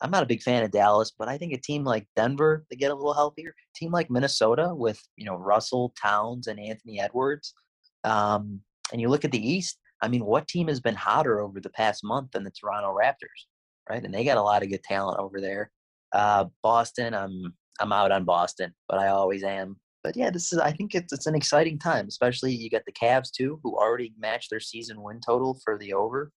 I'm 0.00 0.10
not 0.10 0.22
a 0.22 0.26
big 0.26 0.42
fan 0.42 0.62
of 0.62 0.70
Dallas, 0.70 1.12
but 1.18 1.28
I 1.28 1.38
think 1.38 1.52
a 1.52 1.58
team 1.58 1.84
like 1.84 2.06
Denver 2.14 2.64
to 2.70 2.76
get 2.76 2.92
a 2.92 2.94
little 2.94 3.14
healthier, 3.14 3.54
team 3.74 3.90
like 3.90 4.10
Minnesota 4.10 4.72
with 4.74 5.00
you 5.16 5.26
know 5.26 5.36
Russell 5.36 5.92
Towns 6.00 6.46
and 6.46 6.60
Anthony 6.60 7.00
Edwards, 7.00 7.54
um, 8.04 8.60
and 8.92 9.00
you 9.00 9.08
look 9.08 9.24
at 9.24 9.32
the 9.32 9.50
East. 9.50 9.78
I 10.00 10.08
mean, 10.08 10.24
what 10.24 10.48
team 10.48 10.68
has 10.68 10.80
been 10.80 10.96
hotter 10.96 11.40
over 11.40 11.60
the 11.60 11.70
past 11.70 12.02
month 12.04 12.32
than 12.32 12.42
the 12.42 12.50
Toronto 12.50 12.92
Raptors, 12.92 13.46
right? 13.88 14.02
And 14.02 14.12
they 14.12 14.24
got 14.24 14.36
a 14.36 14.42
lot 14.42 14.62
of 14.62 14.68
good 14.68 14.82
talent 14.82 15.20
over 15.20 15.40
there. 15.40 15.70
Uh, 16.12 16.46
Boston, 16.62 17.14
I'm 17.14 17.54
I'm 17.80 17.92
out 17.92 18.12
on 18.12 18.24
Boston, 18.24 18.74
but 18.88 18.98
I 18.98 19.08
always 19.08 19.42
am. 19.42 19.76
But 20.04 20.16
yeah, 20.16 20.30
this 20.30 20.52
is 20.52 20.58
I 20.58 20.72
think 20.72 20.94
it's 20.94 21.12
it's 21.12 21.26
an 21.26 21.34
exciting 21.34 21.78
time, 21.78 22.08
especially 22.08 22.52
you 22.52 22.70
got 22.70 22.84
the 22.86 22.92
Cavs 22.92 23.30
too, 23.30 23.60
who 23.62 23.76
already 23.76 24.12
matched 24.18 24.50
their 24.50 24.60
season 24.60 25.02
win 25.02 25.20
total 25.20 25.58
for 25.64 25.78
the 25.78 25.94
over. 25.94 26.32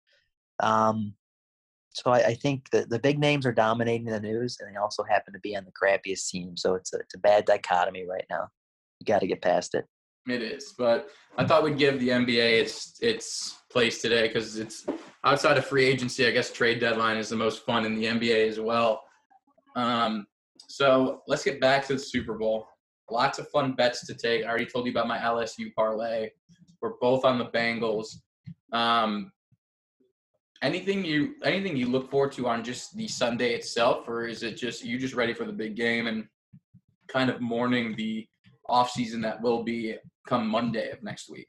Um, 0.61 1.15
so 1.95 2.11
I, 2.11 2.19
I 2.19 2.35
think 2.35 2.69
the 2.71 2.87
the 2.87 2.99
big 2.99 3.19
names 3.19 3.47
are 3.47 3.53
dominating 3.53 4.07
the 4.07 4.21
news, 4.21 4.59
and 4.61 4.71
they 4.71 4.79
also 4.79 5.03
happen 5.05 5.33
to 5.33 5.41
be 5.41 5.57
on 5.57 5.65
the 5.65 5.73
crappiest 5.73 6.29
team. 6.29 6.57
So 6.57 6.75
it's 6.75 6.93
a 6.93 6.99
it's 6.99 7.15
a 7.15 7.19
bad 7.19 7.47
dichotomy 7.47 8.05
right 8.07 8.27
now. 8.29 8.49
You 9.01 9.07
got 9.07 9.21
to 9.21 9.27
get 9.27 9.43
past 9.43 9.75
it. 9.75 9.87
It 10.29 10.43
is, 10.43 10.75
but 10.77 11.09
I 11.37 11.47
thought 11.47 11.63
we'd 11.63 11.79
give 11.79 12.01
the 12.01 12.09
NBA 12.09 12.61
its 12.61 12.99
its 13.01 13.57
place 13.71 14.03
today 14.03 14.27
because 14.27 14.59
it's 14.59 14.87
outside 15.25 15.57
of 15.57 15.67
free 15.67 15.87
agency. 15.87 16.27
I 16.27 16.31
guess 16.33 16.53
trade 16.53 16.81
deadline 16.81 17.17
is 17.17 17.29
the 17.29 17.37
most 17.37 17.65
fun 17.65 17.85
in 17.85 17.95
the 17.95 18.05
NBA 18.07 18.49
as 18.49 18.61
well. 18.61 19.03
Um, 19.77 20.27
so 20.69 21.23
let's 21.27 21.45
get 21.45 21.61
back 21.61 21.87
to 21.87 21.95
the 21.95 21.99
Super 21.99 22.35
Bowl. 22.35 22.67
Lots 23.11 23.39
of 23.39 23.49
fun 23.49 23.75
bets 23.75 24.07
to 24.07 24.15
take. 24.15 24.45
I 24.45 24.49
already 24.49 24.67
told 24.67 24.87
you 24.87 24.93
about 24.93 25.09
my 25.09 25.19
LSU 25.19 25.73
parlay. 25.75 26.31
We're 26.81 26.95
both 27.01 27.25
on 27.25 27.39
the 27.39 27.47
Bengals. 27.47 28.17
Um, 28.73 29.31
anything 30.63 31.05
you 31.05 31.35
anything 31.45 31.77
you 31.77 31.87
look 31.87 32.11
forward 32.11 32.33
to 32.33 32.49
on 32.49 32.65
just 32.65 32.97
the 32.97 33.07
Sunday 33.07 33.55
itself, 33.55 34.09
or 34.09 34.27
is 34.27 34.43
it 34.43 34.57
just 34.57 34.85
you 34.85 34.99
just 34.99 35.15
ready 35.15 35.35
for 35.35 35.45
the 35.45 35.53
big 35.53 35.77
game 35.77 36.07
and 36.07 36.27
kind 37.09 37.31
of 37.31 37.41
mourning 37.41 37.95
the 37.97 38.27
off 38.69 38.91
season 38.91 39.21
that 39.21 39.41
will 39.43 39.63
be 39.63 39.97
come 40.27 40.49
Monday 40.49 40.91
of 40.91 41.03
next 41.03 41.31
week? 41.31 41.49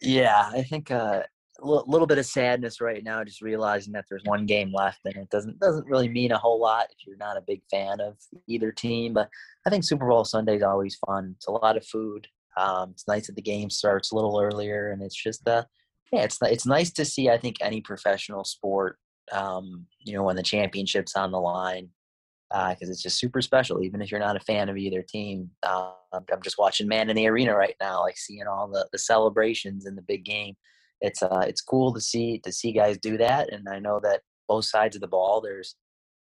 Yeah, 0.00 0.50
I 0.52 0.62
think 0.62 0.90
uh, 0.90 1.22
a 1.60 1.66
little 1.66 2.06
bit 2.06 2.18
of 2.18 2.26
sadness 2.26 2.80
right 2.80 3.02
now, 3.02 3.24
just 3.24 3.42
realizing 3.42 3.92
that 3.94 4.04
there's 4.08 4.22
one 4.24 4.46
game 4.46 4.72
left, 4.72 5.00
and 5.04 5.16
it 5.16 5.30
doesn't 5.30 5.58
doesn't 5.58 5.86
really 5.86 6.08
mean 6.08 6.32
a 6.32 6.38
whole 6.38 6.60
lot 6.60 6.86
if 6.90 7.06
you're 7.06 7.16
not 7.16 7.36
a 7.36 7.44
big 7.46 7.62
fan 7.70 8.00
of 8.00 8.16
either 8.46 8.70
team. 8.70 9.12
But 9.14 9.28
I 9.66 9.70
think 9.70 9.84
Super 9.84 10.06
Bowl 10.06 10.24
Sunday 10.24 10.56
is 10.56 10.62
always 10.62 10.98
fun. 11.06 11.34
It's 11.36 11.48
a 11.48 11.52
lot 11.52 11.76
of 11.76 11.86
food. 11.86 12.26
Um, 12.56 12.90
it's 12.90 13.08
nice 13.08 13.26
that 13.26 13.36
the 13.36 13.42
game 13.42 13.70
starts 13.70 14.12
a 14.12 14.14
little 14.14 14.40
earlier, 14.40 14.92
and 14.92 15.02
it's 15.02 15.20
just 15.20 15.48
uh, 15.48 15.64
yeah, 16.12 16.22
it's 16.22 16.38
it's 16.42 16.66
nice 16.66 16.92
to 16.92 17.04
see. 17.04 17.28
I 17.28 17.38
think 17.38 17.56
any 17.60 17.80
professional 17.80 18.44
sport, 18.44 18.98
um, 19.32 19.86
you 20.00 20.14
know, 20.14 20.22
when 20.22 20.36
the 20.36 20.42
championship's 20.42 21.16
on 21.16 21.32
the 21.32 21.40
line, 21.40 21.88
because 22.50 22.88
it's 22.88 23.02
just 23.02 23.18
super 23.18 23.42
special. 23.42 23.82
Even 23.82 24.00
if 24.00 24.10
you're 24.10 24.20
not 24.20 24.36
a 24.36 24.40
fan 24.40 24.68
of 24.68 24.76
either 24.76 25.02
team, 25.02 25.50
um, 25.64 25.92
I'm 26.12 26.42
just 26.42 26.58
watching 26.58 26.88
Man 26.88 27.10
in 27.10 27.16
the 27.16 27.26
Arena 27.26 27.54
right 27.54 27.76
now, 27.80 28.00
like 28.00 28.16
seeing 28.16 28.46
all 28.46 28.68
the, 28.68 28.86
the 28.92 28.98
celebrations 28.98 29.86
in 29.86 29.94
the 29.96 30.02
big 30.02 30.24
game. 30.24 30.56
It's 31.00 31.22
uh, 31.22 31.44
it's 31.46 31.60
cool 31.60 31.92
to 31.94 32.00
see 32.00 32.40
to 32.40 32.52
see 32.52 32.72
guys 32.72 32.98
do 32.98 33.16
that, 33.18 33.52
and 33.52 33.68
I 33.68 33.78
know 33.78 34.00
that 34.02 34.22
both 34.48 34.64
sides 34.64 34.96
of 34.96 35.02
the 35.02 35.08
ball, 35.08 35.40
there's 35.40 35.76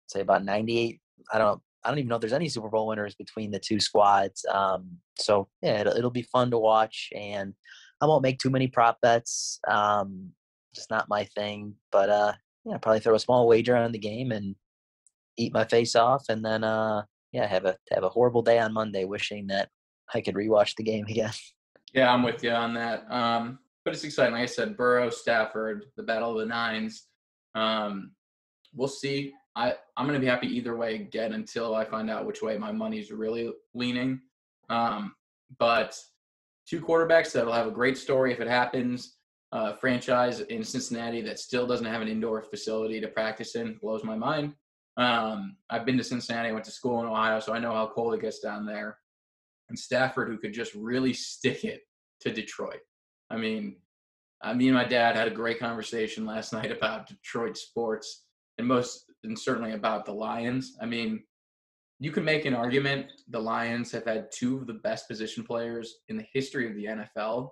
say 0.07 0.21
about 0.21 0.45
98. 0.45 0.99
I 1.33 1.37
don't 1.37 1.61
I 1.83 1.89
don't 1.89 1.99
even 1.99 2.09
know 2.09 2.15
if 2.15 2.21
there's 2.21 2.33
any 2.33 2.49
Super 2.49 2.69
Bowl 2.69 2.87
winners 2.87 3.15
between 3.15 3.51
the 3.51 3.59
two 3.59 3.79
squads. 3.79 4.45
Um, 4.49 4.89
so 5.15 5.49
yeah, 5.61 5.81
it'll, 5.81 5.97
it'll 5.97 6.11
be 6.11 6.23
fun 6.23 6.51
to 6.51 6.57
watch, 6.57 7.09
and 7.15 7.53
I 8.01 8.05
won't 8.05 8.23
make 8.23 8.39
too 8.39 8.49
many 8.49 8.67
prop 8.67 8.99
bets. 9.01 9.59
Um, 9.67 10.31
just 10.73 10.89
not 10.89 11.09
my 11.09 11.25
thing, 11.25 11.75
but 11.91 12.09
uh, 12.09 12.33
yeah, 12.65 12.77
probably 12.77 13.01
throw 13.01 13.15
a 13.15 13.19
small 13.19 13.47
wager 13.47 13.75
on 13.75 13.91
the 13.91 13.99
game 13.99 14.31
and 14.31 14.55
eat 15.37 15.53
my 15.53 15.65
face 15.65 15.95
off, 15.95 16.25
and 16.29 16.43
then 16.43 16.63
uh, 16.63 17.03
yeah, 17.33 17.47
have 17.47 17.65
a 17.65 17.75
have 17.91 18.03
a 18.03 18.09
horrible 18.09 18.41
day 18.41 18.59
on 18.59 18.73
Monday, 18.73 19.03
wishing 19.03 19.47
that 19.47 19.69
I 20.13 20.21
could 20.21 20.35
rewatch 20.35 20.75
the 20.77 20.83
game 20.83 21.05
again. 21.09 21.33
Yeah, 21.93 22.11
I'm 22.11 22.23
with 22.23 22.43
you 22.43 22.51
on 22.51 22.73
that. 22.75 23.11
Um, 23.11 23.59
but 23.85 23.93
it's 23.93 24.03
exciting. 24.03 24.33
Like 24.33 24.43
I 24.43 24.47
said, 24.47 24.77
Burrow, 24.77 25.09
Stafford, 25.09 25.85
the 25.97 26.03
battle 26.03 26.31
of 26.31 26.39
the 26.39 26.45
nines. 26.45 27.07
Um, 27.55 28.11
we'll 28.73 28.87
see. 28.87 29.33
I, 29.55 29.75
I'm 29.97 30.07
going 30.07 30.19
to 30.19 30.25
be 30.25 30.29
happy 30.29 30.47
either 30.47 30.75
way 30.75 30.95
again 30.95 31.33
until 31.33 31.75
I 31.75 31.85
find 31.85 32.09
out 32.09 32.25
which 32.25 32.41
way 32.41 32.57
my 32.57 32.71
money's 32.71 33.11
really 33.11 33.51
leaning. 33.73 34.19
Um, 34.69 35.13
but 35.59 35.97
two 36.67 36.81
quarterbacks 36.81 37.31
that'll 37.31 37.53
have 37.53 37.67
a 37.67 37.71
great 37.71 37.97
story 37.97 38.33
if 38.33 38.39
it 38.39 38.47
happens. 38.47 39.17
Uh, 39.51 39.73
franchise 39.73 40.39
in 40.39 40.63
Cincinnati 40.63 41.21
that 41.21 41.37
still 41.37 41.67
doesn't 41.67 41.85
have 41.85 42.01
an 42.01 42.07
indoor 42.07 42.41
facility 42.41 42.99
to 42.99 43.07
practice 43.07 43.55
in 43.55 43.77
blows 43.79 44.03
my 44.03 44.15
mind. 44.15 44.55
Um, 44.97 45.57
I've 45.69 45.85
been 45.85 45.97
to 45.97 46.03
Cincinnati, 46.03 46.49
I 46.49 46.51
went 46.51 46.65
to 46.65 46.71
school 46.71 46.99
in 47.01 47.07
Ohio, 47.07 47.39
so 47.39 47.53
I 47.53 47.59
know 47.59 47.71
how 47.71 47.91
cold 47.93 48.15
it 48.15 48.21
gets 48.21 48.39
down 48.39 48.65
there. 48.65 48.97
And 49.69 49.77
Stafford, 49.77 50.29
who 50.29 50.39
could 50.39 50.53
just 50.53 50.73
really 50.73 51.13
stick 51.13 51.65
it 51.65 51.81
to 52.21 52.31
Detroit. 52.31 52.79
I 53.33 53.37
mean, 53.37 53.77
uh, 54.43 54.53
me 54.53 54.67
and 54.67 54.75
my 54.75 54.85
dad 54.85 55.15
had 55.15 55.27
a 55.27 55.31
great 55.31 55.59
conversation 55.59 56.25
last 56.25 56.53
night 56.57 56.71
about 56.71 57.07
Detroit 57.07 57.57
sports 57.57 58.25
and 58.59 58.67
most, 58.67 59.05
and 59.23 59.37
certainly 59.37 59.71
about 59.71 60.05
the 60.05 60.13
Lions. 60.13 60.77
I 60.79 60.85
mean, 60.85 61.23
you 61.99 62.11
can 62.11 62.23
make 62.23 62.45
an 62.45 62.53
argument 62.53 63.07
the 63.29 63.39
Lions 63.39 63.91
have 63.91 64.05
had 64.05 64.31
two 64.31 64.57
of 64.57 64.67
the 64.67 64.73
best 64.73 65.07
position 65.07 65.43
players 65.43 65.95
in 66.09 66.17
the 66.17 66.25
history 66.33 66.67
of 66.67 66.75
the 66.75 66.85
NFL 66.85 67.49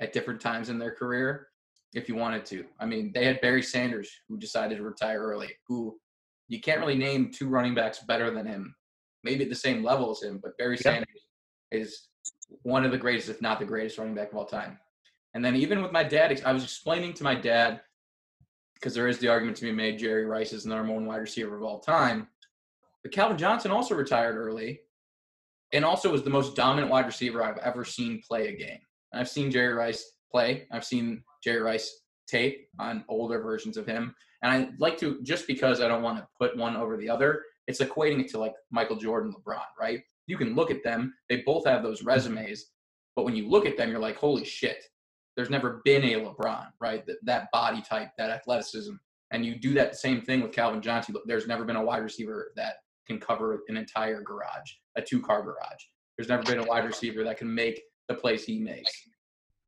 at 0.00 0.12
different 0.12 0.40
times 0.40 0.68
in 0.68 0.78
their 0.78 0.90
career, 0.90 1.48
if 1.92 2.08
you 2.08 2.16
wanted 2.16 2.44
to. 2.46 2.64
I 2.80 2.86
mean, 2.86 3.12
they 3.14 3.24
had 3.24 3.40
Barry 3.40 3.62
Sanders, 3.62 4.10
who 4.28 4.36
decided 4.36 4.78
to 4.78 4.82
retire 4.82 5.20
early, 5.20 5.50
who 5.68 5.96
you 6.48 6.60
can't 6.60 6.80
really 6.80 6.96
name 6.96 7.30
two 7.30 7.48
running 7.48 7.74
backs 7.74 8.00
better 8.00 8.32
than 8.32 8.46
him, 8.46 8.74
maybe 9.22 9.44
at 9.44 9.50
the 9.50 9.54
same 9.54 9.84
level 9.84 10.10
as 10.10 10.22
him, 10.22 10.40
but 10.42 10.58
Barry 10.58 10.76
Yeah. 10.76 10.82
Sanders 10.82 11.26
is 11.70 12.08
one 12.62 12.84
of 12.84 12.90
the 12.90 12.98
greatest, 12.98 13.28
if 13.28 13.40
not 13.40 13.60
the 13.60 13.64
greatest 13.64 13.98
running 13.98 14.14
back 14.14 14.32
of 14.32 14.38
all 14.38 14.46
time. 14.46 14.78
And 15.34 15.44
then 15.44 15.56
even 15.56 15.82
with 15.82 15.92
my 15.92 16.04
dad, 16.04 16.40
I 16.44 16.52
was 16.52 16.62
explaining 16.62 17.12
to 17.14 17.24
my 17.24 17.34
dad, 17.34 17.80
because 18.74 18.94
there 18.94 19.08
is 19.08 19.18
the 19.18 19.28
argument 19.28 19.56
to 19.58 19.64
be 19.64 19.72
made 19.72 19.98
Jerry 19.98 20.26
Rice 20.26 20.52
is 20.52 20.64
the 20.64 20.70
number 20.70 20.92
one 20.92 21.06
wide 21.06 21.16
receiver 21.16 21.56
of 21.56 21.62
all 21.62 21.80
time. 21.80 22.28
But 23.02 23.12
Calvin 23.12 23.38
Johnson 23.38 23.70
also 23.70 23.94
retired 23.94 24.36
early 24.36 24.80
and 25.72 25.84
also 25.84 26.10
was 26.12 26.22
the 26.22 26.30
most 26.30 26.54
dominant 26.54 26.90
wide 26.90 27.06
receiver 27.06 27.42
I've 27.42 27.58
ever 27.58 27.84
seen 27.84 28.22
play 28.26 28.48
a 28.48 28.56
game. 28.56 28.78
I've 29.12 29.28
seen 29.28 29.50
Jerry 29.50 29.74
Rice 29.74 30.12
play. 30.30 30.66
I've 30.70 30.84
seen 30.84 31.22
Jerry 31.42 31.60
Rice 31.60 32.02
tape 32.28 32.68
on 32.78 33.04
older 33.08 33.40
versions 33.40 33.76
of 33.76 33.86
him. 33.86 34.14
And 34.42 34.52
I 34.52 34.70
like 34.78 34.98
to, 34.98 35.20
just 35.22 35.46
because 35.46 35.80
I 35.80 35.88
don't 35.88 36.02
want 36.02 36.18
to 36.18 36.28
put 36.38 36.56
one 36.56 36.76
over 36.76 36.96
the 36.96 37.08
other, 37.08 37.42
it's 37.66 37.80
equating 37.80 38.20
it 38.20 38.28
to 38.30 38.38
like 38.38 38.54
Michael 38.70 38.96
Jordan, 38.96 39.32
LeBron, 39.32 39.62
right? 39.80 40.00
You 40.26 40.36
can 40.36 40.54
look 40.54 40.70
at 40.70 40.84
them, 40.84 41.14
they 41.28 41.38
both 41.38 41.66
have 41.66 41.82
those 41.82 42.02
resumes, 42.02 42.66
but 43.16 43.24
when 43.24 43.36
you 43.36 43.48
look 43.48 43.66
at 43.66 43.76
them, 43.76 43.90
you're 43.90 44.00
like, 44.00 44.16
holy 44.16 44.44
shit, 44.44 44.84
there's 45.36 45.50
never 45.50 45.80
been 45.84 46.04
a 46.04 46.14
LeBron, 46.20 46.68
right? 46.80 47.04
That, 47.06 47.16
that 47.24 47.48
body 47.52 47.82
type, 47.82 48.10
that 48.18 48.30
athleticism. 48.30 48.94
And 49.30 49.44
you 49.44 49.56
do 49.56 49.74
that 49.74 49.96
same 49.96 50.22
thing 50.22 50.42
with 50.42 50.52
Calvin 50.52 50.80
Johnson. 50.80 51.14
There's 51.26 51.46
never 51.46 51.64
been 51.64 51.76
a 51.76 51.84
wide 51.84 52.02
receiver 52.02 52.52
that 52.56 52.76
can 53.06 53.18
cover 53.18 53.62
an 53.68 53.76
entire 53.76 54.22
garage, 54.22 54.72
a 54.96 55.02
two 55.02 55.20
car 55.20 55.42
garage. 55.42 55.82
There's 56.16 56.28
never 56.28 56.44
been 56.44 56.60
a 56.60 56.64
wide 56.64 56.84
receiver 56.84 57.24
that 57.24 57.38
can 57.38 57.52
make 57.52 57.82
the 58.08 58.14
plays 58.14 58.44
he 58.44 58.60
makes. 58.60 58.92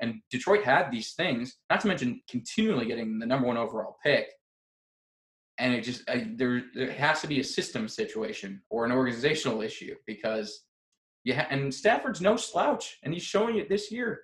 And 0.01 0.21
Detroit 0.31 0.63
had 0.63 0.91
these 0.91 1.13
things, 1.15 1.57
not 1.71 1.81
to 1.81 1.89
mention 1.89 2.21
continually 2.31 2.87
getting 2.87 3.19
the 3.19 3.27
number 3.27 3.47
one 3.47 3.57
overall 3.57 3.97
pick. 4.05 4.29
And 5.59 5.75
it 5.75 5.83
just 5.83 6.09
I, 6.09 6.29
there 6.37 6.65
there 6.75 6.93
has 6.93 7.23
to 7.23 7.27
be 7.27 7.41
a 7.41 7.45
system 7.45 7.89
situation 7.89 8.61
or 8.69 8.85
an 8.85 8.93
organizational 8.93 9.63
issue 9.63 9.95
because 10.07 10.65
yeah, 11.25 11.47
and 11.51 11.75
Stafford's 11.75 12.21
no 12.21 12.37
slouch, 12.37 12.99
and 13.03 13.13
he's 13.13 13.23
showing 13.23 13.57
it 13.57 13.69
this 13.69 13.91
year. 13.91 14.21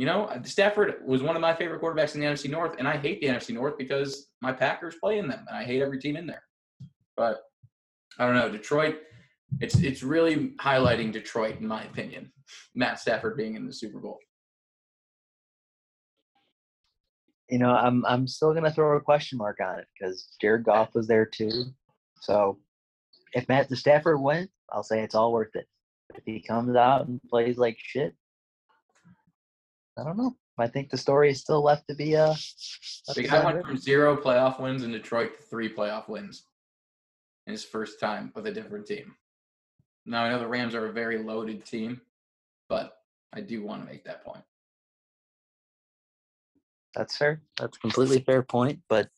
You 0.00 0.06
know, 0.06 0.24
uh, 0.24 0.42
Stafford 0.44 0.94
was 1.04 1.22
one 1.22 1.36
of 1.36 1.42
my 1.42 1.54
favorite 1.54 1.82
quarterbacks 1.82 2.14
in 2.14 2.22
the 2.22 2.26
NFC 2.26 2.48
North, 2.50 2.76
and 2.78 2.88
I 2.88 2.96
hate 2.96 3.20
the 3.20 3.26
NFC 3.26 3.52
North 3.52 3.76
because 3.76 4.28
my 4.40 4.50
Packers 4.50 4.94
play 4.98 5.18
in 5.18 5.28
them, 5.28 5.44
and 5.46 5.54
I 5.54 5.62
hate 5.62 5.82
every 5.82 5.98
team 5.98 6.16
in 6.16 6.26
there. 6.26 6.42
But 7.18 7.42
I 8.18 8.24
don't 8.24 8.34
know, 8.34 8.50
Detroit. 8.50 8.96
It's 9.60 9.78
it's 9.80 10.02
really 10.02 10.54
highlighting 10.58 11.12
Detroit, 11.12 11.60
in 11.60 11.66
my 11.66 11.82
opinion. 11.84 12.32
Matt 12.74 12.98
Stafford 12.98 13.36
being 13.36 13.56
in 13.56 13.66
the 13.66 13.74
Super 13.74 13.98
Bowl. 13.98 14.18
You 17.50 17.58
know, 17.58 17.74
I'm 17.74 18.02
I'm 18.06 18.26
still 18.26 18.54
gonna 18.54 18.72
throw 18.72 18.96
a 18.96 19.02
question 19.02 19.36
mark 19.36 19.58
on 19.62 19.80
it 19.80 19.86
because 19.92 20.34
Jared 20.40 20.64
Goff 20.64 20.94
was 20.94 21.08
there 21.08 21.26
too. 21.26 21.64
So 22.22 22.58
if 23.34 23.46
Matt 23.50 23.70
Stafford 23.76 24.22
wins, 24.22 24.48
I'll 24.72 24.82
say 24.82 25.02
it's 25.02 25.14
all 25.14 25.30
worth 25.30 25.54
it. 25.56 25.66
If 26.14 26.22
he 26.24 26.40
comes 26.40 26.74
out 26.74 27.06
and 27.06 27.20
plays 27.28 27.58
like 27.58 27.76
shit, 27.78 28.14
I 30.00 30.04
don't 30.04 30.16
know. 30.16 30.36
I 30.58 30.66
think 30.66 30.90
the 30.90 30.98
story 30.98 31.30
is 31.30 31.40
still 31.40 31.62
left 31.62 31.88
to 31.88 31.94
be 31.94 32.16
uh 32.16 32.28
left 32.28 33.06
The 33.08 33.14
to 33.14 33.22
guy 33.22 33.44
went 33.44 33.64
from 33.64 33.78
zero 33.78 34.16
playoff 34.16 34.60
wins 34.60 34.82
in 34.82 34.92
Detroit 34.92 35.36
to 35.36 35.42
three 35.42 35.72
playoff 35.72 36.08
wins 36.08 36.44
in 37.46 37.52
his 37.52 37.64
first 37.64 38.00
time 38.00 38.32
with 38.34 38.46
a 38.46 38.52
different 38.52 38.86
team. 38.86 39.14
Now 40.06 40.24
I 40.24 40.30
know 40.30 40.38
the 40.38 40.46
Rams 40.46 40.74
are 40.74 40.86
a 40.86 40.92
very 40.92 41.18
loaded 41.18 41.64
team, 41.64 42.00
but 42.68 42.98
I 43.32 43.40
do 43.40 43.62
want 43.62 43.82
to 43.82 43.90
make 43.90 44.04
that 44.04 44.24
point. 44.24 44.42
That's 46.94 47.16
fair. 47.16 47.42
That's 47.58 47.76
a 47.76 47.80
completely 47.80 48.20
fair 48.20 48.42
point. 48.42 48.80
But 48.88 49.08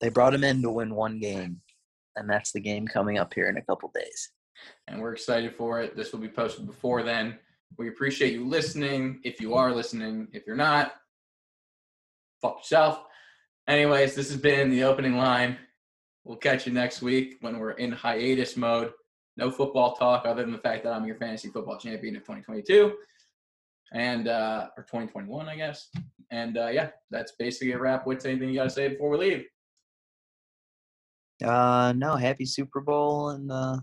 they 0.00 0.08
brought 0.10 0.34
him 0.34 0.44
in 0.44 0.62
to 0.62 0.70
win 0.70 0.94
one 0.94 1.18
game, 1.18 1.60
and 2.14 2.28
that's 2.28 2.52
the 2.52 2.60
game 2.60 2.86
coming 2.86 3.18
up 3.18 3.34
here 3.34 3.48
in 3.48 3.56
a 3.56 3.62
couple 3.62 3.90
days. 3.94 4.30
and 4.88 5.00
we're 5.00 5.12
excited 5.12 5.54
for 5.54 5.80
it. 5.80 5.96
This 5.96 6.12
will 6.12 6.20
be 6.20 6.28
posted 6.28 6.66
before 6.66 7.02
then. 7.02 7.38
We 7.78 7.88
appreciate 7.88 8.32
you 8.32 8.46
listening. 8.46 9.20
If 9.24 9.40
you 9.40 9.54
are 9.54 9.72
listening, 9.72 10.28
if 10.32 10.46
you're 10.46 10.56
not, 10.56 10.92
fuck 12.40 12.58
yourself. 12.58 13.04
Anyways, 13.68 14.14
this 14.14 14.30
has 14.30 14.40
been 14.40 14.70
the 14.70 14.84
opening 14.84 15.16
line. 15.16 15.58
We'll 16.24 16.36
catch 16.36 16.66
you 16.66 16.72
next 16.72 17.02
week 17.02 17.36
when 17.40 17.58
we're 17.58 17.72
in 17.72 17.92
hiatus 17.92 18.56
mode. 18.56 18.92
No 19.36 19.50
football 19.50 19.94
talk 19.94 20.24
other 20.24 20.42
than 20.42 20.52
the 20.52 20.58
fact 20.58 20.84
that 20.84 20.92
I'm 20.92 21.04
your 21.04 21.16
fantasy 21.16 21.48
football 21.48 21.78
champion 21.78 22.16
of 22.16 22.22
2022 22.22 22.94
and 23.92 24.28
uh, 24.28 24.68
or 24.76 24.84
2021, 24.84 25.48
I 25.48 25.56
guess. 25.56 25.88
And 26.30 26.56
uh, 26.56 26.68
yeah, 26.68 26.90
that's 27.10 27.32
basically 27.38 27.72
a 27.72 27.78
wrap. 27.78 28.06
What's 28.06 28.24
anything 28.24 28.48
you 28.48 28.56
got 28.56 28.64
to 28.64 28.70
say 28.70 28.88
before 28.88 29.10
we 29.10 29.18
leave? 29.18 29.44
Uh, 31.44 31.92
no, 31.96 32.16
happy 32.16 32.46
Super 32.46 32.80
Bowl, 32.80 33.30
and 33.30 33.52
uh, 33.52 33.76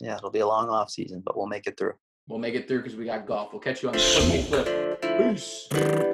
yeah, 0.00 0.16
it'll 0.16 0.30
be 0.30 0.40
a 0.40 0.46
long 0.46 0.68
off 0.68 0.90
season, 0.90 1.22
but 1.24 1.36
we'll 1.36 1.46
make 1.46 1.66
it 1.66 1.76
through. 1.76 1.94
We'll 2.26 2.38
make 2.38 2.54
it 2.54 2.66
through 2.66 2.82
because 2.82 2.96
we 2.96 3.04
got 3.04 3.26
golf. 3.26 3.52
We'll 3.52 3.60
catch 3.60 3.82
you 3.82 3.88
on 3.88 3.94
the 3.94 4.00
flip. 4.48 5.00
Peace. 5.18 6.13